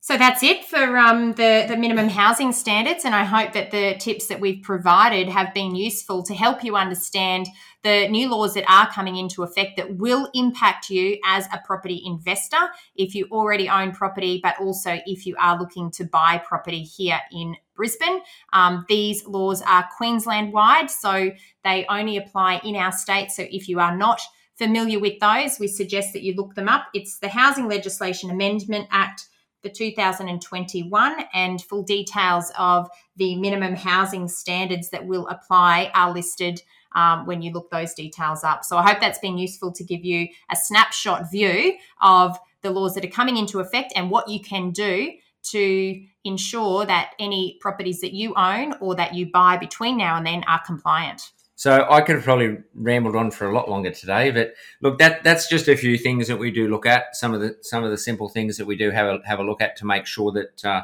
so 0.01 0.17
that's 0.17 0.43
it 0.43 0.65
for 0.65 0.97
um, 0.97 1.33
the, 1.33 1.67
the 1.69 1.77
minimum 1.77 2.09
housing 2.09 2.53
standards. 2.53 3.05
And 3.05 3.15
I 3.15 3.25
hope 3.25 3.53
that 3.53 3.71
the 3.71 3.97
tips 3.99 4.29
that 4.29 4.41
we've 4.41 4.63
provided 4.63 5.29
have 5.29 5.53
been 5.53 5.75
useful 5.75 6.23
to 6.25 6.35
help 6.35 6.63
you 6.63 6.77
understand 6.77 7.49
the 7.83 8.09
new 8.09 8.31
laws 8.31 8.55
that 8.55 8.65
are 8.69 8.91
coming 8.91 9.17
into 9.17 9.43
effect 9.43 9.77
that 9.77 9.97
will 9.97 10.29
impact 10.35 10.89
you 10.89 11.19
as 11.25 11.47
a 11.53 11.61
property 11.65 12.03
investor 12.05 12.71
if 12.97 13.15
you 13.15 13.27
already 13.31 13.69
own 13.69 13.93
property, 13.93 14.41
but 14.43 14.59
also 14.61 14.99
if 15.07 15.27
you 15.27 15.37
are 15.39 15.59
looking 15.59 15.91
to 15.93 16.05
buy 16.05 16.43
property 16.47 16.83
here 16.83 17.21
in 17.33 17.57
Brisbane. 17.75 18.21
Um, 18.53 18.85
these 18.89 19.27
laws 19.27 19.63
are 19.63 19.89
Queensland 19.97 20.53
wide, 20.53 20.91
so 20.91 21.31
they 21.65 21.87
only 21.89 22.17
apply 22.17 22.61
in 22.65 22.77
our 22.77 22.93
state. 22.93 23.31
So 23.31 23.45
if 23.51 23.69
you 23.69 23.79
are 23.79 23.97
not 23.97 24.21
familiar 24.57 24.99
with 24.99 25.21
those, 25.21 25.59
we 25.59 25.69
suggest 25.69 26.13
that 26.13 26.23
you 26.23 26.35
look 26.35 26.55
them 26.55 26.69
up. 26.69 26.87
It's 26.95 27.19
the 27.19 27.29
Housing 27.29 27.69
Legislation 27.69 28.31
Amendment 28.31 28.89
Act 28.91 29.29
the 29.63 29.71
2021 29.71 31.25
and 31.35 31.63
full 31.63 31.83
details 31.83 32.53
of 32.59 32.89
the 33.17 33.37
minimum 33.37 33.75
housing 33.75 34.29
standards 34.29 34.91
that 34.91 35.07
will 35.07 35.27
apply 35.29 35.91
are 35.95 36.13
listed 36.13 36.63
um, 36.95 37.27
when 37.27 37.43
you 37.43 37.53
look 37.53 37.71
those 37.71 37.95
details 37.95 38.45
up. 38.45 38.65
So 38.65 38.77
I 38.77 38.83
hope 38.83 39.01
that's 39.01 39.19
been 39.19 39.39
useful 39.39 39.73
to 39.73 39.85
give 39.85 40.05
you 40.05 40.29
a 40.51 40.57
snapshot 40.57 41.31
view 41.31 41.77
of 42.01 42.39
the 42.63 42.71
laws 42.71 42.95
that 42.95 43.05
are 43.05 43.09
coming 43.09 43.37
into 43.37 43.61
effect 43.61 43.93
and 43.95 44.11
what 44.11 44.29
you 44.29 44.41
can 44.41 44.71
do 44.71 45.13
to 45.51 46.03
ensure 46.25 46.85
that 46.85 47.13
any 47.19 47.59
properties 47.61 48.01
that 48.01 48.13
you 48.13 48.35
own 48.37 48.75
or 48.81 48.95
that 48.95 49.15
you 49.15 49.31
buy 49.31 49.57
between 49.57 49.97
now 49.97 50.17
and 50.17 50.27
then 50.27 50.45
are 50.45 50.61
compliant. 50.65 51.31
So 51.59 51.89
I 51.91 52.03
could 52.03 52.15
have 52.15 52.25
probably 52.25 52.59
rambled 52.73 53.17
on 53.17 53.33
for 53.33 53.49
a 53.49 53.53
lot 53.53 53.69
longer 53.69 53.91
today, 53.91 54.31
but 54.31 54.55
look, 54.81 55.01
that 55.01 55.25
that's 55.25 55.49
just 55.49 55.67
a 55.67 55.77
few 55.77 55.99
things 55.99 56.29
that 56.29 56.37
we 56.37 56.53
do 56.53 56.69
look 56.69 56.87
at. 56.87 57.17
Some 57.17 57.35
of 57.35 57.41
the 57.41 57.57
some 57.63 57.83
of 57.83 57.91
the 57.91 57.99
simple 57.99 58.29
things 58.29 58.59
that 58.59 58.65
we 58.65 58.77
do 58.77 58.93
have 58.93 59.09
a, 59.09 59.27
have 59.27 59.41
a 59.41 59.43
look 59.43 59.61
at 59.61 59.75
to 59.79 59.85
make 59.85 60.07
sure 60.07 60.31
that 60.31 60.65
uh, 60.65 60.83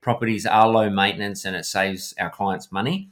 properties 0.00 0.44
are 0.44 0.68
low 0.68 0.90
maintenance 0.90 1.44
and 1.44 1.54
it 1.54 1.64
saves 1.64 2.12
our 2.18 2.28
clients 2.28 2.72
money. 2.72 3.08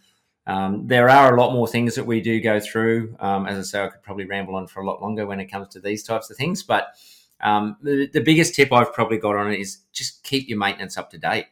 Um, 0.48 0.88
there 0.88 1.08
are 1.08 1.32
a 1.32 1.40
lot 1.40 1.52
more 1.52 1.68
things 1.68 1.94
that 1.94 2.04
we 2.04 2.20
do 2.20 2.40
go 2.40 2.58
through. 2.58 3.14
Um, 3.20 3.46
as 3.46 3.60
I 3.60 3.62
say, 3.62 3.84
I 3.84 3.90
could 3.90 4.02
probably 4.02 4.24
ramble 4.24 4.56
on 4.56 4.66
for 4.66 4.82
a 4.82 4.84
lot 4.84 5.00
longer 5.00 5.24
when 5.24 5.38
it 5.38 5.46
comes 5.46 5.68
to 5.68 5.80
these 5.80 6.02
types 6.02 6.30
of 6.30 6.36
things. 6.36 6.64
But 6.64 6.96
um, 7.40 7.76
the, 7.80 8.08
the, 8.12 8.22
biggest 8.22 8.56
tip 8.56 8.72
I've 8.72 8.92
probably 8.92 9.18
got 9.18 9.36
on 9.36 9.52
it 9.52 9.60
is 9.60 9.78
just 9.92 10.24
keep 10.24 10.48
your 10.48 10.58
maintenance 10.58 10.98
up 10.98 11.10
to 11.10 11.18
date. 11.18 11.46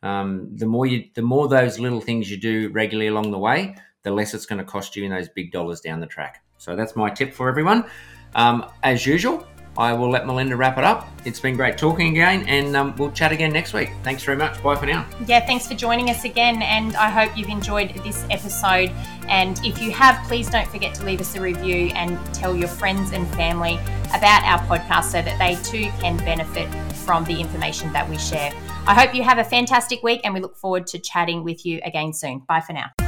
Um, 0.00 0.56
the 0.56 0.66
more 0.66 0.86
you, 0.86 1.08
the 1.14 1.22
more 1.22 1.48
those 1.48 1.80
little 1.80 2.00
things 2.00 2.30
you 2.30 2.36
do 2.36 2.68
regularly 2.68 3.08
along 3.08 3.32
the 3.32 3.38
way, 3.38 3.74
the 4.08 4.14
less 4.14 4.32
it's 4.32 4.46
going 4.46 4.58
to 4.58 4.64
cost 4.64 4.96
you 4.96 5.04
in 5.04 5.10
those 5.10 5.28
big 5.28 5.52
dollars 5.52 5.80
down 5.80 6.00
the 6.00 6.06
track. 6.06 6.42
So 6.56 6.74
that's 6.74 6.96
my 6.96 7.10
tip 7.10 7.32
for 7.34 7.48
everyone. 7.48 7.84
Um, 8.34 8.64
as 8.82 9.06
usual, 9.06 9.46
I 9.76 9.92
will 9.92 10.10
let 10.10 10.26
Melinda 10.26 10.56
wrap 10.56 10.78
it 10.78 10.82
up. 10.82 11.08
It's 11.24 11.38
been 11.38 11.56
great 11.56 11.78
talking 11.78 12.08
again, 12.08 12.42
and 12.48 12.74
um, 12.74 12.96
we'll 12.96 13.12
chat 13.12 13.32
again 13.32 13.52
next 13.52 13.74
week. 13.74 13.90
Thanks 14.02 14.24
very 14.24 14.36
much. 14.36 14.60
Bye 14.62 14.74
for 14.74 14.86
now. 14.86 15.06
Yeah, 15.26 15.44
thanks 15.44 15.68
for 15.68 15.74
joining 15.74 16.10
us 16.10 16.24
again, 16.24 16.62
and 16.62 16.96
I 16.96 17.10
hope 17.10 17.36
you've 17.36 17.48
enjoyed 17.48 17.94
this 18.02 18.24
episode. 18.30 18.90
And 19.28 19.60
if 19.64 19.80
you 19.80 19.92
have, 19.92 20.26
please 20.26 20.50
don't 20.50 20.68
forget 20.68 20.94
to 20.96 21.04
leave 21.04 21.20
us 21.20 21.36
a 21.36 21.40
review 21.40 21.92
and 21.94 22.18
tell 22.34 22.56
your 22.56 22.68
friends 22.68 23.12
and 23.12 23.28
family 23.34 23.74
about 24.14 24.42
our 24.42 24.58
podcast 24.66 25.04
so 25.04 25.22
that 25.22 25.38
they 25.38 25.54
too 25.70 25.90
can 26.00 26.16
benefit 26.18 26.68
from 26.94 27.24
the 27.24 27.38
information 27.38 27.92
that 27.92 28.08
we 28.08 28.18
share. 28.18 28.52
I 28.86 28.94
hope 28.94 29.14
you 29.14 29.22
have 29.22 29.38
a 29.38 29.44
fantastic 29.44 30.02
week, 30.02 30.22
and 30.24 30.32
we 30.32 30.40
look 30.40 30.56
forward 30.56 30.86
to 30.88 30.98
chatting 30.98 31.44
with 31.44 31.64
you 31.64 31.80
again 31.84 32.14
soon. 32.14 32.40
Bye 32.48 32.62
for 32.62 32.72
now. 32.72 33.07